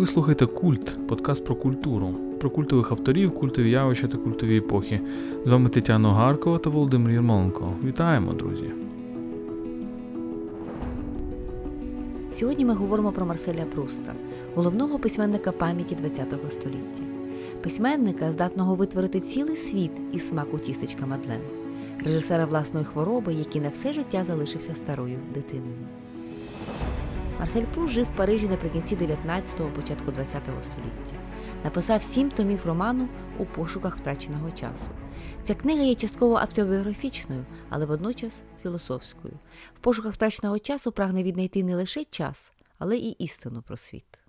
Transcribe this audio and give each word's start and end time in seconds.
Ви 0.00 0.06
слухаєте 0.06 0.46
Культ, 0.46 1.06
подкаст 1.08 1.44
про 1.44 1.56
культуру, 1.56 2.14
про 2.40 2.50
культових 2.50 2.92
авторів, 2.92 3.34
культові 3.34 3.70
явища 3.70 4.08
та 4.08 4.18
культові 4.18 4.58
епохи. 4.58 5.00
З 5.44 5.50
вами 5.50 5.68
Тетяна 5.68 6.12
Гаркова 6.12 6.58
та 6.58 6.70
Володимир 6.70 7.12
Єрмоленко. 7.12 7.72
Вітаємо, 7.84 8.32
друзі! 8.32 8.70
Сьогодні 12.32 12.64
ми 12.64 12.74
говоримо 12.74 13.12
про 13.12 13.26
Марселя 13.26 13.64
Пруста, 13.74 14.12
головного 14.54 14.98
письменника 14.98 15.52
пам'яті 15.52 15.94
ХХ 15.94 16.52
століття, 16.52 17.02
письменника, 17.62 18.32
здатного 18.32 18.74
витворити 18.74 19.20
цілий 19.20 19.56
світ 19.56 19.92
із 20.12 20.28
смаку 20.28 20.58
тістечка 20.58 21.06
Мадлен, 21.06 21.40
режисера 22.04 22.46
власної 22.46 22.84
хвороби, 22.84 23.34
який 23.34 23.60
на 23.60 23.68
все 23.68 23.92
життя 23.92 24.24
залишився 24.24 24.74
старою 24.74 25.18
дитиною. 25.34 25.76
Марсель 27.40 27.64
Пруст 27.74 27.92
жив 27.92 28.04
в 28.04 28.16
Парижі 28.16 28.48
наприкінці 28.48 28.96
19-го, 28.96 29.70
початку 29.70 30.10
20-го 30.10 30.62
століття. 30.62 31.16
Написав 31.64 32.02
сім 32.02 32.30
томів 32.30 32.66
роману 32.66 33.08
у 33.38 33.44
пошуках 33.46 33.96
втраченого 33.96 34.50
часу. 34.50 34.86
Ця 35.44 35.54
книга 35.54 35.82
є 35.82 35.94
частково 35.94 36.36
автобіографічною, 36.36 37.46
але 37.70 37.86
водночас 37.86 38.32
філософською. 38.62 39.34
В 39.76 39.78
пошуках 39.78 40.12
втраченого 40.12 40.58
часу 40.58 40.92
прагне 40.92 41.22
віднайти 41.22 41.64
не 41.64 41.76
лише 41.76 42.04
час, 42.04 42.52
але 42.78 42.96
і 42.96 43.10
істину 43.10 43.62
про 43.62 43.76
світ. 43.76 44.19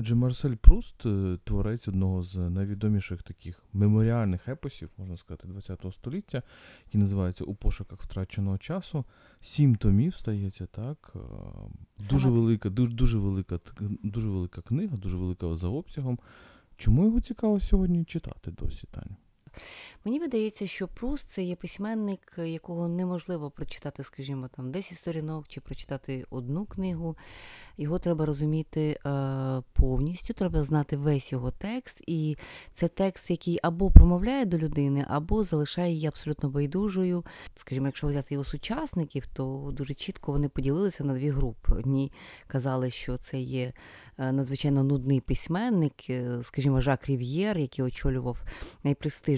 Адже 0.00 0.14
Марсель 0.14 0.54
Пруст 0.54 1.06
е, 1.06 1.38
творець 1.44 1.88
одного 1.88 2.22
з 2.22 2.36
найвідоміших 2.36 3.22
таких 3.22 3.62
меморіальних 3.72 4.48
епосів, 4.48 4.90
можна 4.96 5.16
сказати, 5.16 5.48
ХХ 5.48 5.92
століття, 5.92 6.42
який 6.86 7.00
називається 7.00 7.44
У 7.44 7.54
пошуках 7.54 8.00
втраченого 8.00 8.58
часу. 8.58 9.04
Сім 9.40 9.76
томів 9.76 10.14
стається, 10.14 10.66
так. 10.66 11.12
Е, 11.16 11.18
дуже 12.10 12.28
велика, 12.28 12.70
дуже, 12.70 12.92
дуже 12.92 13.18
велика, 13.18 13.60
дуже 14.02 14.28
велика 14.28 14.60
книга, 14.62 14.96
дуже 14.96 15.16
велика 15.16 15.54
за 15.54 15.68
обсягом. 15.68 16.18
Чому 16.76 17.04
його 17.04 17.20
цікаво 17.20 17.60
сьогодні 17.60 18.04
читати 18.04 18.50
досі, 18.50 18.86
Таню? 18.90 19.16
Мені 20.04 20.18
видається, 20.18 20.66
що 20.66 20.88
Пруст 20.88 21.30
це 21.30 21.42
є 21.42 21.56
письменник, 21.56 22.34
якого 22.38 22.88
неможливо 22.88 23.50
прочитати, 23.50 24.04
скажімо, 24.04 24.48
там 24.56 24.70
10 24.70 24.98
сторінок 24.98 25.48
чи 25.48 25.60
прочитати 25.60 26.24
одну 26.30 26.64
книгу. 26.64 27.16
Його 27.78 27.98
треба 27.98 28.26
розуміти 28.26 28.98
е, 29.06 29.62
повністю, 29.72 30.34
треба 30.34 30.62
знати 30.62 30.96
весь 30.96 31.32
його 31.32 31.50
текст, 31.50 32.02
і 32.06 32.36
це 32.72 32.88
текст, 32.88 33.30
який 33.30 33.58
або 33.62 33.90
промовляє 33.90 34.44
до 34.44 34.58
людини, 34.58 35.04
або 35.08 35.44
залишає 35.44 35.92
її 35.92 36.06
абсолютно 36.06 36.48
байдужою. 36.48 37.24
Скажімо, 37.54 37.86
якщо 37.86 38.06
взяти 38.06 38.34
його 38.34 38.44
сучасників, 38.44 39.26
то 39.26 39.70
дуже 39.72 39.94
чітко 39.94 40.32
вони 40.32 40.48
поділилися 40.48 41.04
на 41.04 41.14
дві 41.14 41.30
групи. 41.30 41.72
Одні 41.72 42.12
казали, 42.46 42.90
що 42.90 43.16
це 43.16 43.40
є 43.40 43.72
е, 44.18 44.32
надзвичайно 44.32 44.84
нудний 44.84 45.20
письменник, 45.20 46.10
е, 46.10 46.38
скажімо, 46.42 46.80
Жак 46.80 47.08
Рів'єр, 47.08 47.58
який 47.58 47.84
очолював 47.84 48.42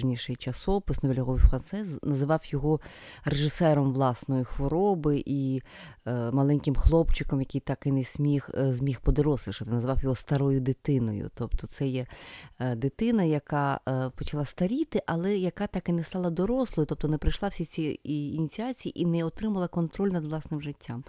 найпрестижніший 0.04 0.36
часопис 0.36 1.02
Новельговий 1.02 1.40
Францез, 1.40 1.98
називав 2.02 2.40
його 2.44 2.80
режисером 3.24 3.92
власної 3.92 4.44
хвороби 4.44 5.22
і 5.26 5.62
е, 6.06 6.30
маленьким 6.30 6.74
хлопчиком, 6.74 7.40
який 7.40 7.60
так 7.60 7.86
і 7.86 7.92
не 7.92 8.04
сміг 8.04 8.48
е, 8.54 8.72
зміг 8.72 9.00
подорослішати, 9.00 9.70
назвав 9.70 10.02
його 10.02 10.14
старою 10.14 10.60
дитиною. 10.60 11.30
Тобто 11.34 11.66
це 11.66 11.86
є 11.86 12.06
е, 12.58 12.74
дитина, 12.74 13.24
яка 13.24 13.80
е, 13.88 14.10
почала 14.16 14.44
старіти, 14.44 15.02
але 15.06 15.36
яка 15.36 15.66
так 15.66 15.88
і 15.88 15.92
не 15.92 16.04
стала 16.04 16.30
дорослою, 16.30 16.86
тобто 16.86 17.08
не 17.08 17.18
пройшла 17.18 17.48
всі 17.48 17.64
ці 17.64 18.00
ініціації 18.04 19.00
і 19.02 19.06
не 19.06 19.24
отримала 19.24 19.68
контроль 19.68 20.10
над 20.10 20.24
власним 20.24 20.60
життям. 20.60 21.04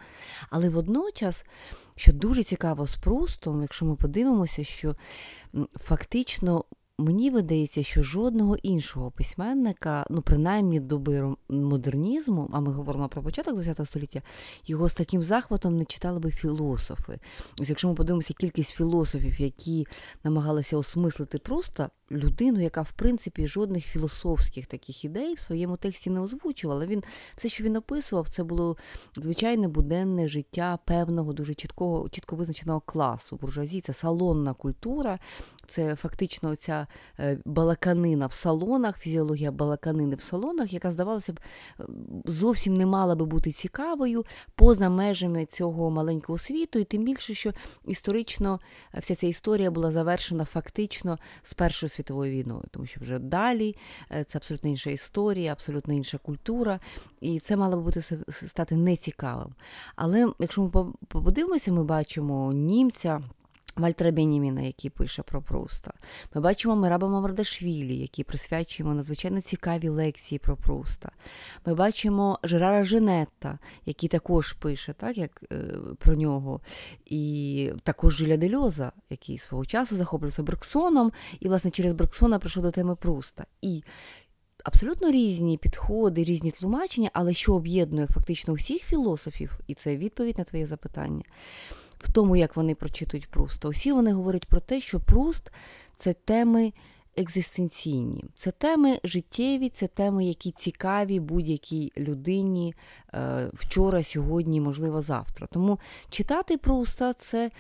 Але 0.50 0.70
водночас, 0.70 1.46
що 1.96 2.14
дуже 2.14 2.44
цікаво 2.44 2.88
з 2.88 2.96
Прустом, 2.96 3.62
якщо 3.62 3.86
ми 3.86 3.96
подивимося, 3.96 4.64
що 4.64 4.96
фактично. 5.76 6.66
Мені 7.02 7.30
видається, 7.30 7.84
що 7.84 8.04
жодного 8.04 8.56
іншого 8.56 9.12
письменника, 9.12 10.06
ну 10.10 10.22
принаймні 10.22 10.80
доби 10.80 11.36
модернізму, 11.50 12.50
а 12.54 12.60
ми 12.60 12.72
говоримо 12.72 13.10
про 13.10 13.22
початок 13.22 13.64
ХХ 13.64 13.86
століття, 13.86 14.22
його 14.66 14.90
з 14.90 14.94
таким 14.94 15.24
захватом 15.24 15.78
не 15.78 15.86
читали 15.86 16.20
би 16.20 16.32
філософи. 16.32 17.20
Ось 17.62 17.70
якщо 17.70 17.88
ми 17.88 17.96
подивимося 17.96 18.34
кількість 18.34 18.72
філософів, 18.72 19.42
які 19.42 19.88
намагалися 20.24 20.78
осмислити 20.78 21.40
просто 21.40 21.90
людину, 22.12 22.62
яка 22.62 22.82
в 22.82 22.92
принципі 22.92 23.48
жодних 23.48 23.86
філософських 23.86 24.68
таких 24.68 25.06
ідей 25.06 25.34
в 25.34 25.40
своєму 25.40 25.78
тексті 25.78 26.10
не 26.10 26.20
озвучувала. 26.20 26.86
Він 26.86 27.04
все, 27.36 27.50
що 27.50 27.64
він 27.64 27.76
описував, 27.76 28.30
це 28.30 28.44
було 28.44 28.78
звичайне 29.16 29.68
буденне 29.68 30.28
життя 30.28 30.80
певного 30.86 31.34
дуже 31.34 31.54
чіткого, 31.54 32.10
чітко 32.10 32.36
визначеного 32.36 32.80
класу. 32.80 33.38
Буржуазії 33.42 33.82
це 33.82 33.94
салонна 33.94 34.54
культура, 34.54 35.20
це 35.72 35.96
фактично 35.96 36.56
ця 36.56 36.88
балаканина 37.46 38.28
в 38.28 38.34
салонах, 38.34 39.00
фізіологія 39.00 39.52
балаканини 39.52 40.16
в 40.16 40.22
салонах, 40.22 40.74
яка 40.74 40.92
здавалося 40.92 41.34
б 41.34 41.40
е, 41.80 41.84
зовсім 42.26 42.74
не 42.74 42.86
мала 42.86 43.16
би 43.16 43.26
бути 43.26 43.52
цікавою 43.52 44.26
поза 44.56 44.90
межами 44.90 45.46
цього 45.46 45.92
маленького 45.92 46.38
світу, 46.38 46.80
і 46.80 46.84
тим 46.84 47.04
більше, 47.04 47.34
що 47.34 47.54
історично 47.86 48.60
е, 48.96 49.00
вся 49.00 49.16
ця 49.16 49.28
історія 49.28 49.72
була 49.72 49.92
завершена 49.92 50.46
фактично 50.46 51.20
з 51.44 51.54
Першою 51.54 51.90
світовою 51.90 52.32
війною, 52.32 52.64
тому 52.72 52.86
що 52.86 53.00
вже 53.02 53.20
далі 53.20 53.76
е, 54.12 54.24
це 54.24 54.38
абсолютно 54.38 54.70
інша 54.70 54.90
історія, 54.90 55.52
абсолютно 55.52 55.94
інша 55.94 56.18
культура, 56.18 56.80
і 57.22 57.40
це 57.40 57.56
мало 57.56 57.76
би 57.76 57.84
бути 57.84 58.02
стати 58.30 58.76
нецікавим. 58.76 59.56
Але 59.96 60.32
якщо 60.40 60.62
ми 60.62 60.94
подивимося, 61.08 61.72
ми 61.72 61.84
бачимо 61.84 62.54
німця. 62.54 63.22
Вальтера 63.76 64.12
Беніміна, 64.12 64.62
який 64.62 64.90
пише 64.90 65.24
про 65.24 65.42
Пруста. 65.42 65.94
Ми 66.36 66.42
бачимо 66.42 66.76
Мираба 66.76 67.08
Мамардашвілі, 67.08 67.96
який 67.96 68.26
присвячує 68.26 68.88
йому 68.88 68.96
надзвичайно 68.96 69.42
цікаві 69.42 69.90
лекції 69.90 70.40
про 70.40 70.58
Пруста. 70.58 71.12
Ми 71.66 71.76
бачимо 71.76 72.40
Жерара 72.44 72.84
Женетта, 72.84 73.60
який 73.86 74.10
також 74.10 74.54
пише 74.54 74.94
так, 74.94 75.18
як, 75.18 75.44
е, 75.52 75.56
про 75.98 76.16
нього. 76.16 76.62
І 77.06 77.72
також 77.84 78.16
Жиля 78.16 78.38
Дельоза, 78.38 78.92
який 79.10 79.38
свого 79.38 79.66
часу 79.66 79.96
захопився 79.96 80.44
Берксоном, 80.44 81.12
і, 81.40 81.48
власне, 81.48 81.72
через 81.72 81.94
Берксона 81.94 82.40
прийшов 82.40 82.64
до 82.64 82.72
теми 82.72 82.96
Пруста. 82.96 83.46
І 83.62 83.84
абсолютно 84.64 85.12
різні 85.12 85.58
підходи, 85.58 86.24
різні 86.24 86.52
тлумачення, 86.52 87.10
але 87.14 87.34
що 87.34 87.54
об'єднує 87.54 88.08
фактично 88.08 88.54
усіх 88.54 88.84
філософів, 88.84 89.60
і 89.68 89.74
це 89.74 89.98
відповідь 89.98 90.38
на 90.38 90.44
твоє 90.44 90.68
запитання, 90.68 91.24
в 92.04 92.12
тому, 92.12 92.36
як 92.36 92.56
вони 92.56 92.76
прочитують 92.76 93.28
Пруста. 93.28 93.68
Усі 93.68 93.92
вони 93.92 94.14
говорять 94.14 94.46
про 94.46 94.60
те, 94.60 94.80
що 94.80 95.00
Пруст 95.00 95.52
це 95.98 96.14
теми 96.14 96.74
екзистенційні, 97.18 98.26
це 98.36 98.52
теми 98.52 99.00
життєві, 99.04 99.70
це 99.70 99.88
теми, 99.88 100.26
які 100.26 100.52
цікаві 100.52 101.20
будь-якій 101.20 101.92
людині 101.98 102.74
е, 103.14 103.50
вчора, 103.54 104.04
сьогодні, 104.04 104.62
можливо, 104.62 105.02
завтра. 105.02 105.48
Тому 105.48 105.80
читати 106.10 106.58
Пруста 106.58 107.14
це 107.14 107.52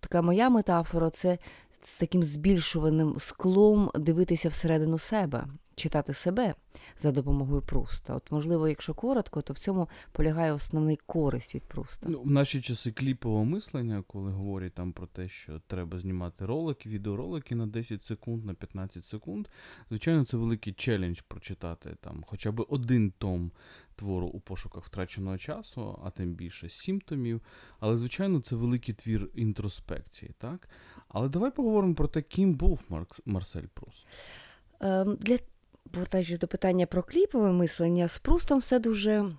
така 0.00 0.22
моя 0.22 0.50
метафора, 0.50 1.10
це 1.10 1.38
з 1.86 1.98
таким 1.98 2.22
збільшуваним 2.22 3.14
склом 3.18 3.90
дивитися 3.94 4.48
всередину 4.48 4.98
себе, 4.98 5.46
читати 5.74 6.14
себе 6.14 6.54
за 7.02 7.12
допомогою 7.12 7.62
Пруста. 7.62 8.14
От, 8.14 8.32
можливо, 8.32 8.68
якщо 8.68 8.94
коротко, 8.94 9.42
то 9.42 9.52
в 9.52 9.58
цьому 9.58 9.88
полягає 10.12 10.52
основний 10.52 10.96
користь 11.06 11.54
від 11.54 11.62
Пруста. 11.62 12.06
Ну, 12.10 12.22
в 12.22 12.30
наші 12.30 12.60
часи 12.60 12.92
кліпового 12.92 13.44
мислення, 13.44 14.04
коли 14.06 14.30
говорять 14.30 14.74
там 14.74 14.92
про 14.92 15.06
те, 15.06 15.28
що 15.28 15.60
треба 15.66 15.98
знімати 15.98 16.46
ролики, 16.46 16.88
відеоролики 16.88 17.54
на 17.54 17.66
10 17.66 18.02
секунд, 18.02 18.44
на 18.44 18.54
15 18.54 19.04
секунд, 19.04 19.48
звичайно, 19.88 20.24
це 20.24 20.36
великий 20.36 20.72
челендж 20.72 21.20
прочитати 21.20 21.96
там 22.00 22.22
хоча 22.26 22.52
б 22.52 22.66
один 22.68 23.10
том 23.10 23.52
твору 23.96 24.26
у 24.26 24.40
пошуках 24.40 24.84
втраченого 24.84 25.38
часу, 25.38 26.00
а 26.04 26.10
тим 26.10 26.34
більше 26.34 26.68
сім 26.68 27.00
томів. 27.00 27.40
Але, 27.80 27.96
звичайно, 27.96 28.40
це 28.40 28.56
великий 28.56 28.94
твір 28.94 29.30
інтроспекції, 29.34 30.34
так? 30.38 30.68
Але 31.08 31.28
давай 31.28 31.50
поговоримо 31.50 31.94
про 31.94 32.08
те, 32.08 32.22
ким 32.22 32.54
був 32.54 32.80
Маркс, 32.88 33.20
Марсель 33.24 33.66
Прус. 33.74 34.06
Ем, 34.80 35.16
Для 35.20 35.38
повертаючись 35.90 36.38
до 36.38 36.46
питання 36.46 36.86
про 36.86 37.02
кліпове 37.02 37.52
мислення, 37.52 38.08
з 38.08 38.18
Прустом 38.18 38.58
все 38.58 38.78
дуже 38.78 39.32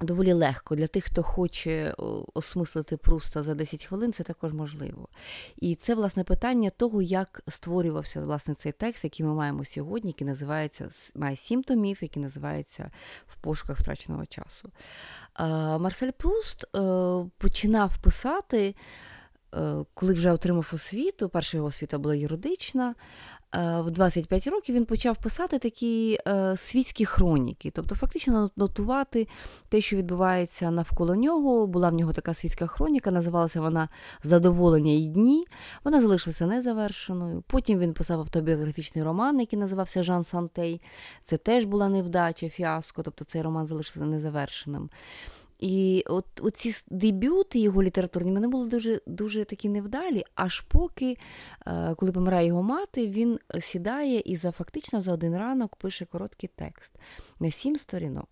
доволі 0.00 0.32
легко. 0.32 0.76
Для 0.76 0.86
тих, 0.86 1.04
хто 1.04 1.22
хоче 1.22 1.94
осмислити 2.34 2.96
Пруста 2.96 3.42
за 3.42 3.54
10 3.54 3.84
хвилин, 3.84 4.12
це 4.12 4.22
також 4.22 4.52
можливо. 4.52 5.08
І 5.56 5.74
це, 5.74 5.94
власне, 5.94 6.24
питання 6.24 6.70
того, 6.70 7.02
як 7.02 7.42
створювався 7.48 8.20
власне 8.20 8.54
цей 8.54 8.72
текст, 8.72 9.04
який 9.04 9.26
ми 9.26 9.34
маємо 9.34 9.64
сьогодні, 9.64 10.10
який 10.10 10.26
називається 10.26 10.90
має 11.14 11.36
сім 11.36 11.62
томів, 11.62 11.98
який 12.00 12.22
називається 12.22 12.90
В 13.26 13.36
пошуках 13.36 13.78
втраченого 13.78 14.26
часу. 14.26 14.70
Марсель 15.78 16.10
Пруст 16.10 16.64
е, 16.64 16.78
починав 17.38 17.98
писати. 17.98 18.74
е, 19.54 19.84
Коли 19.94 20.12
вже 20.12 20.32
отримав 20.32 20.70
освіту, 20.72 21.28
перша 21.28 21.56
його 21.56 21.68
освіта 21.68 21.98
була 21.98 22.14
юридична, 22.14 22.94
в 23.54 23.90
25 23.90 24.46
років 24.46 24.74
він 24.74 24.84
почав 24.84 25.16
писати 25.16 25.58
такі 25.58 26.18
е, 26.26 26.56
світські 26.56 27.04
хроніки, 27.04 27.70
тобто 27.70 27.94
фактично 27.94 28.50
нотувати 28.56 29.28
те, 29.68 29.80
що 29.80 29.96
відбувається 29.96 30.70
навколо 30.70 31.14
нього. 31.14 31.66
Була 31.66 31.90
в 31.90 31.94
нього 31.94 32.12
така 32.12 32.34
світська 32.34 32.66
хроніка, 32.66 33.10
називалася 33.10 33.60
вона 33.60 33.88
Задоволення 34.22 34.92
і 34.92 35.08
дні. 35.08 35.46
Вона 35.84 36.00
залишилася 36.00 36.46
незавершеною. 36.46 37.42
Потім 37.46 37.78
він 37.78 37.94
писав 37.94 38.20
автобіографічний 38.20 39.04
роман, 39.04 39.40
який 39.40 39.58
називався 39.58 40.02
Жан 40.02 40.24
Сантей. 40.24 40.80
Це 41.24 41.36
теж 41.36 41.64
була 41.64 41.88
невдача, 41.88 42.48
фіаско, 42.48 43.02
тобто 43.02 43.24
цей 43.24 43.42
роман 43.42 43.66
залишився 43.66 44.04
незавершеним. 44.04 44.90
І 45.58 46.04
от 46.08 46.26
ці 46.54 46.74
дебюти 46.90 47.58
його 47.58 47.82
літературні 47.82 48.32
вони 48.32 48.48
були 48.48 48.68
дуже 48.68 49.00
дуже 49.06 49.44
такі 49.44 49.68
невдалі, 49.68 50.24
аж 50.34 50.60
поки, 50.60 51.16
е, 51.66 51.94
коли 51.94 52.12
помирає 52.12 52.46
його 52.46 52.62
мати, 52.62 53.08
він 53.08 53.38
сідає 53.60 54.22
і 54.24 54.36
за 54.36 54.52
фактично 54.52 55.02
за 55.02 55.12
один 55.12 55.36
ранок 55.36 55.76
пише 55.76 56.04
короткий 56.04 56.50
текст 56.56 56.92
на 57.40 57.50
сім 57.50 57.76
сторінок, 57.76 58.28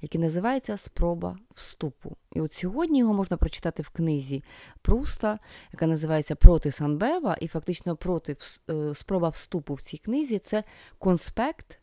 який 0.00 0.20
називається 0.20 0.76
Спроба 0.76 1.38
вступу. 1.54 2.16
І 2.32 2.40
от 2.40 2.52
сьогодні 2.52 2.98
його 2.98 3.14
можна 3.14 3.36
прочитати 3.36 3.82
в 3.82 3.88
книзі 3.88 4.44
Пруста, 4.82 5.38
яка 5.72 5.86
називається 5.86 6.34
Проти 6.34 6.70
Санбева, 6.70 7.36
і 7.40 7.48
фактично 7.48 7.96
проти 7.96 8.36
е, 8.70 8.94
спроба 8.94 9.28
вступу 9.28 9.74
в 9.74 9.82
цій 9.82 9.98
книзі 9.98 10.38
це 10.38 10.64
конспект 10.98 11.78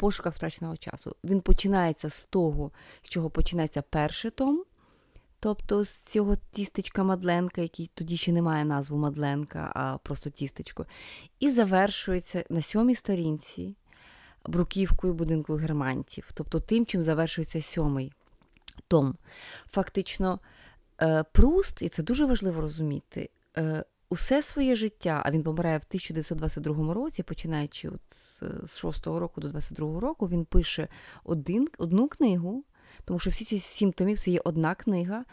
пошуках 0.00 0.34
втраченого 0.34 0.76
часу. 0.76 1.16
Він 1.24 1.40
починається 1.40 2.10
з 2.10 2.24
того, 2.30 2.70
з 3.02 3.08
чого 3.08 3.30
починається 3.30 3.82
перший 3.82 4.30
том, 4.30 4.64
тобто 5.40 5.84
з 5.84 5.96
цього 5.96 6.36
тістечка 6.52 7.04
Мадленка, 7.04 7.60
який 7.60 7.90
тоді 7.94 8.16
ще 8.16 8.32
не 8.32 8.42
має 8.42 8.64
назву 8.64 8.98
Мадленка, 8.98 9.72
а 9.74 9.98
просто 9.98 10.30
тістечко, 10.30 10.86
і 11.40 11.50
завершується 11.50 12.44
на 12.50 12.62
сьомій 12.62 12.94
сторінці 12.94 13.76
бруківкою 14.46 15.14
будинку 15.14 15.54
германтів, 15.54 16.30
тобто 16.34 16.60
тим, 16.60 16.86
чим 16.86 17.02
завершується 17.02 17.62
сьомий 17.62 18.12
том. 18.88 19.16
Фактично, 19.70 20.40
е, 21.02 21.24
Пруст, 21.32 21.82
і 21.82 21.88
це 21.88 22.02
дуже 22.02 22.24
важливо 22.26 22.60
розуміти. 22.60 23.30
Усе 24.12 24.42
своє 24.42 24.76
життя, 24.76 25.22
а 25.24 25.30
він 25.30 25.42
помирає 25.42 25.78
в 25.78 25.84
1922 25.88 26.94
році, 26.94 27.22
починаючи 27.22 27.88
от 27.88 28.00
з 28.70 28.78
6 28.78 29.06
року 29.06 29.40
до 29.40 29.48
22-го 29.48 30.00
року, 30.00 30.28
він 30.28 30.44
пише 30.44 30.88
один, 31.24 31.68
одну 31.78 32.08
книгу, 32.08 32.64
тому 33.04 33.18
що 33.18 33.30
всі 33.30 33.44
ці 33.44 33.58
сім 33.58 33.92
томів 33.92 34.18
це 34.18 34.30
є 34.30 34.40
одна 34.44 34.74
книга, 34.74 35.24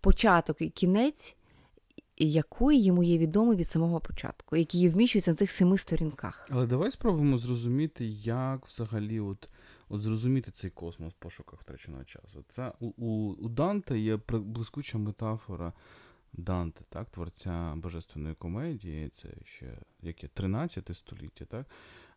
початок 0.00 0.62
і 0.62 0.68
кінець, 0.68 1.36
якої 2.16 2.82
йому 2.82 3.02
є 3.02 3.18
відомо 3.18 3.54
від 3.54 3.68
самого 3.68 4.00
початку, 4.00 4.56
який 4.56 4.88
вміщується 4.88 5.30
на 5.30 5.36
тих 5.36 5.50
семи 5.50 5.78
сторінках. 5.78 6.48
Але 6.50 6.66
давай 6.66 6.90
спробуємо 6.90 7.38
зрозуміти, 7.38 8.06
як 8.24 8.66
взагалі 8.66 9.20
от. 9.20 9.48
От 9.92 10.00
зрозуміти 10.00 10.50
цей 10.50 10.70
космос 10.70 11.12
в 11.12 11.16
пошуках 11.16 11.60
втраченого 11.60 12.04
часу. 12.04 12.44
Це 12.48 12.72
у, 12.80 13.06
у 13.32 13.48
Данте 13.48 13.98
є 13.98 14.18
блискуча 14.30 14.98
метафора 14.98 15.72
Данте, 16.32 16.84
так, 16.88 17.10
творця 17.10 17.74
божественної 17.76 18.34
комедії, 18.34 19.08
це 19.08 19.28
ще 19.44 19.78
яке 20.02 20.28
13 20.28 20.96
століття, 20.96 21.44
так, 21.44 21.66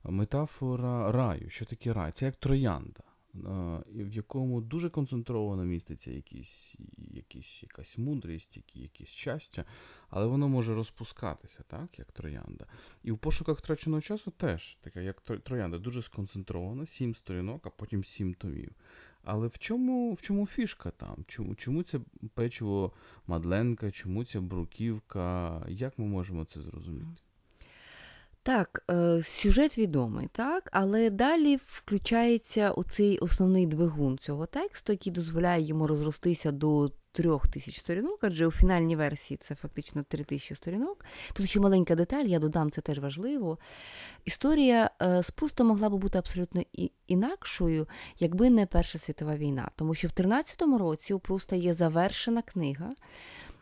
метафора 0.04 1.12
раю. 1.12 1.50
Що 1.50 1.66
таке 1.66 1.94
рай? 1.94 2.12
Це 2.12 2.26
як 2.26 2.36
троянда, 2.36 3.04
в 3.34 4.16
якому 4.16 4.62
дуже 4.62 4.90
концентровано 4.90 5.64
міститься 5.64 6.12
якісь, 6.12 6.76
якісь, 6.98 7.64
якась 7.64 7.98
мудрість, 7.98 8.60
якісь 8.74 9.10
щастя, 9.10 9.66
але 10.10 10.28
воно 10.28 10.50
може 10.50 10.74
розпускатися, 10.74 11.64
так, 11.68 12.00
як 12.00 12.12
троянда. 12.12 12.66
І 13.04 13.12
в 13.12 13.18
пошуках 13.18 13.58
втраченого 13.58 14.02
часу 14.02 14.32
теж 14.32 14.76
така, 14.76 15.02
як 15.02 15.22
троянда, 15.22 15.78
дуже 15.78 16.02
сконцентрована, 16.02 16.86
сім 16.86 17.16
сторінок, 17.16 17.68
а 17.68 17.70
потім 17.70 18.04
сім 18.04 18.34
томів. 18.34 18.72
Але 19.24 19.48
в 19.48 19.58
чому 19.58 20.14
в 20.14 20.22
чому 20.22 20.48
фішка 20.48 20.92
там? 20.92 21.16
Чому 21.28 21.56
чому 21.56 21.84
це 21.84 22.00
печиво 22.34 22.92
Мадленка, 23.28 23.92
чому 23.92 24.26
це 24.26 24.40
бруківка? 24.40 25.62
Як 25.70 26.00
ми 26.00 26.06
можемо 26.06 26.46
це 26.46 26.62
зрозуміти? 26.62 27.22
Так, 28.44 28.84
е, 28.92 29.22
сюжет 29.24 29.78
відомий, 29.78 30.30
так, 30.32 30.70
але 30.72 31.10
далі 31.10 31.60
включається 31.68 32.72
оцей 32.72 33.18
основний 33.18 33.68
двигун 33.68 34.18
цього 34.18 34.46
тексту, 34.46 34.94
який 34.94 35.14
дозволяє 35.14 35.64
йому 35.64 35.88
розростися 35.88 36.52
до 36.52 36.92
трьох 37.14 37.48
тисяч 37.48 37.80
сторінок, 37.80 38.20
адже 38.22 38.48
у 38.48 38.52
фінальній 38.52 38.96
версії 38.96 39.38
це 39.38 39.56
фактично 39.56 40.04
три 40.04 40.24
тисячі 40.24 40.56
сторінок. 40.56 41.06
Тут 41.34 41.50
ще 41.50 41.60
маленька 41.60 41.96
деталь, 41.96 42.26
я 42.26 42.40
додам, 42.40 42.72
це 42.72 42.82
теж 42.82 43.00
важливо. 43.00 43.58
Історія 44.26 44.90
е, 45.02 45.24
Спруста 45.24 45.64
могла 45.64 45.90
би 45.90 45.98
бути 45.98 46.18
абсолютно 46.18 46.62
інакшою, 47.08 47.88
якби 48.20 48.50
не 48.50 48.66
Перша 48.66 48.98
світова 48.98 49.36
війна. 49.36 49.70
Тому 49.76 49.94
що 49.94 50.08
в 50.08 50.12
13-му 50.12 50.78
році 50.78 51.14
у 51.14 51.20
Пруста 51.20 51.56
є 51.56 51.74
завершена 51.74 52.42
книга 52.42 52.96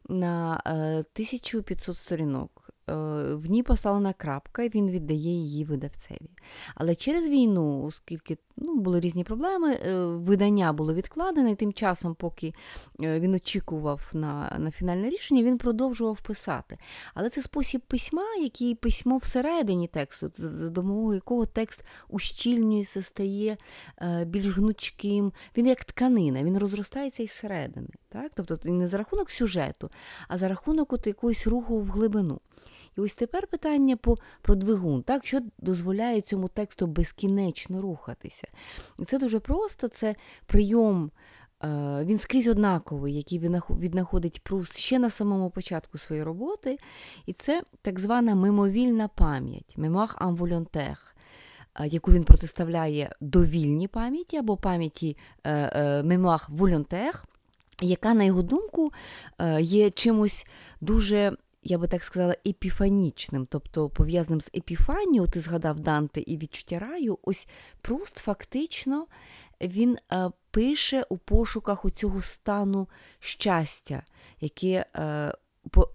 на 0.10 0.62
1500 0.66 1.96
е, 1.96 2.00
сторінок. 2.00 2.61
Е, 2.92 3.34
в 3.36 3.50
ній 3.50 3.64
поставлена 3.64 4.14
крапка, 4.14 4.64
і 4.64 4.70
він 4.70 4.90
віддає 4.90 5.20
її 5.20 5.66
видавцеві. 5.66 6.30
Але 6.76 6.96
через 6.96 7.30
війну, 7.30 7.84
оскільки 7.84 8.38
ну, 8.58 8.76
були 8.76 9.00
різні 9.00 9.24
проблеми, 9.24 9.74
е, 9.74 10.06
видання 10.06 10.74
було 10.74 10.94
відкладене, 10.94 11.52
і 11.52 11.56
тим 11.56 11.74
часом, 11.74 12.16
поки 12.16 12.54
е, 13.02 13.20
він 13.20 13.34
очікував 13.34 14.10
на 14.14 14.56
на 14.60 14.72
фінальне 14.72 15.10
рішення, 15.10 15.44
він 15.44 15.58
продовжував 15.58 16.22
писати. 16.22 16.78
Але 17.14 17.30
це 17.30 17.42
спосіб 17.42 17.82
письма, 17.82 18.36
який 18.42 18.76
письмо 18.76 19.18
всередині 19.18 19.88
тексту, 19.88 20.32
за 20.36 20.70
допомогою 20.70 21.16
якого 21.16 21.46
текст 21.46 21.84
ущільнюється, 22.10 23.02
стає 23.02 23.58
більш 24.26 24.48
гнучким. 24.48 25.34
Він 25.58 25.68
як 25.68 25.84
тканина, 25.84 26.44
він 26.44 26.58
розростається 26.58 27.24
із 27.24 27.32
середини. 27.32 27.90
Так? 28.10 28.32
Тобто 28.36 28.58
не 28.64 28.88
за 28.88 28.98
рахунок 28.98 29.30
сюжету, 29.30 29.90
а 30.28 30.38
за 30.38 30.48
рахунок 30.48 30.94
от 30.94 31.08
якогось 31.08 31.48
руху 31.48 31.80
в 31.80 31.88
глибину. 31.90 32.42
І 32.98 33.02
ось 33.02 33.16
тепер 33.16 33.48
питання 33.48 33.98
по, 33.98 34.18
про 34.42 34.56
двигун, 34.56 35.04
так, 35.04 35.26
що 35.26 35.40
дозволяє 35.58 36.22
цьому 36.22 36.48
тексту 36.48 36.88
безкінечно 36.88 37.82
рухатися. 37.82 38.48
І 39.00 39.06
це 39.06 39.20
дуже 39.20 39.40
просто, 39.40 39.88
це 39.88 40.16
прийом. 40.46 41.12
Е, 41.64 42.04
він 42.06 42.20
скрізь 42.20 42.48
однаковий, 42.48 43.16
який 43.16 43.40
віднаходить 43.70 44.44
Пруст 44.44 44.78
ще 44.78 45.00
на 45.00 45.10
самому 45.10 45.50
початку 45.50 45.98
своєї 45.98 46.24
роботи, 46.26 46.78
і 47.26 47.34
це 47.34 47.64
так 47.82 48.00
звана 48.00 48.36
мимовільна 48.36 49.08
пам'ять, 49.08 49.74
мемуар 49.78 50.16
en 50.20 50.98
яку 51.86 52.12
він 52.12 52.24
протиставляє 52.24 53.16
довільній 53.22 53.88
пам'яті 53.88 54.38
або 54.38 54.58
пам'яті 54.58 55.18
mémoire 56.04 56.46
volontaire, 56.50 57.24
яка, 57.82 58.14
на 58.14 58.24
його 58.24 58.42
думку, 58.42 58.92
е, 59.40 59.62
є 59.62 59.90
чимось 59.90 60.46
дуже 60.82 61.38
я 61.64 61.78
би 61.78 61.88
так 61.88 62.04
сказала, 62.04 62.36
епіфанічним, 62.48 63.48
тобто 63.50 63.90
пов'язаним 63.90 64.42
з 64.42 64.50
епіфанією, 64.56 65.28
ти 65.28 65.40
згадав 65.40 65.80
Данте 65.80 66.22
і 66.22 66.38
відчуття 66.38 66.80
раю, 66.80 67.20
ось 67.24 67.48
Пруст 67.82 68.18
фактично 68.18 69.08
він 69.62 69.98
е, 70.14 70.30
пише 70.52 71.06
у 71.10 71.18
пошуках 71.18 71.86
цього 71.96 72.22
стану 72.22 72.88
щастя, 73.20 74.04
яке 74.40 74.86
е, 74.96 75.34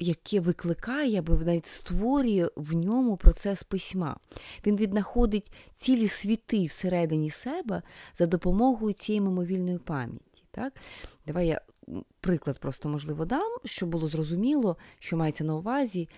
яке 0.01 0.41
викликає, 0.41 1.19
або 1.19 1.35
навіть 1.35 1.67
створює 1.67 2.51
в 2.57 2.75
ньому 2.75 3.17
процес 3.17 3.63
письма. 3.63 4.17
Він 4.67 4.77
віднаходить 4.77 5.53
цілі 5.75 6.09
світи 6.09 6.67
всередині 6.67 7.31
себе 7.31 7.83
за 8.19 8.27
допомогою 8.27 8.93
цієї 8.93 9.21
мимовільної 9.21 9.79
пам'яті. 9.79 10.45
Так? 10.51 10.73
Давай 11.27 11.47
я 11.47 11.61
приклад 12.21 12.59
просто, 12.59 12.89
можливо, 12.89 13.25
дам, 13.25 13.57
щоб 13.65 13.89
було 13.89 14.09
зрозуміло, 14.09 14.77
що 14.99 15.17
мається 15.17 15.45
на 15.45 15.55
увазі. 15.55 16.09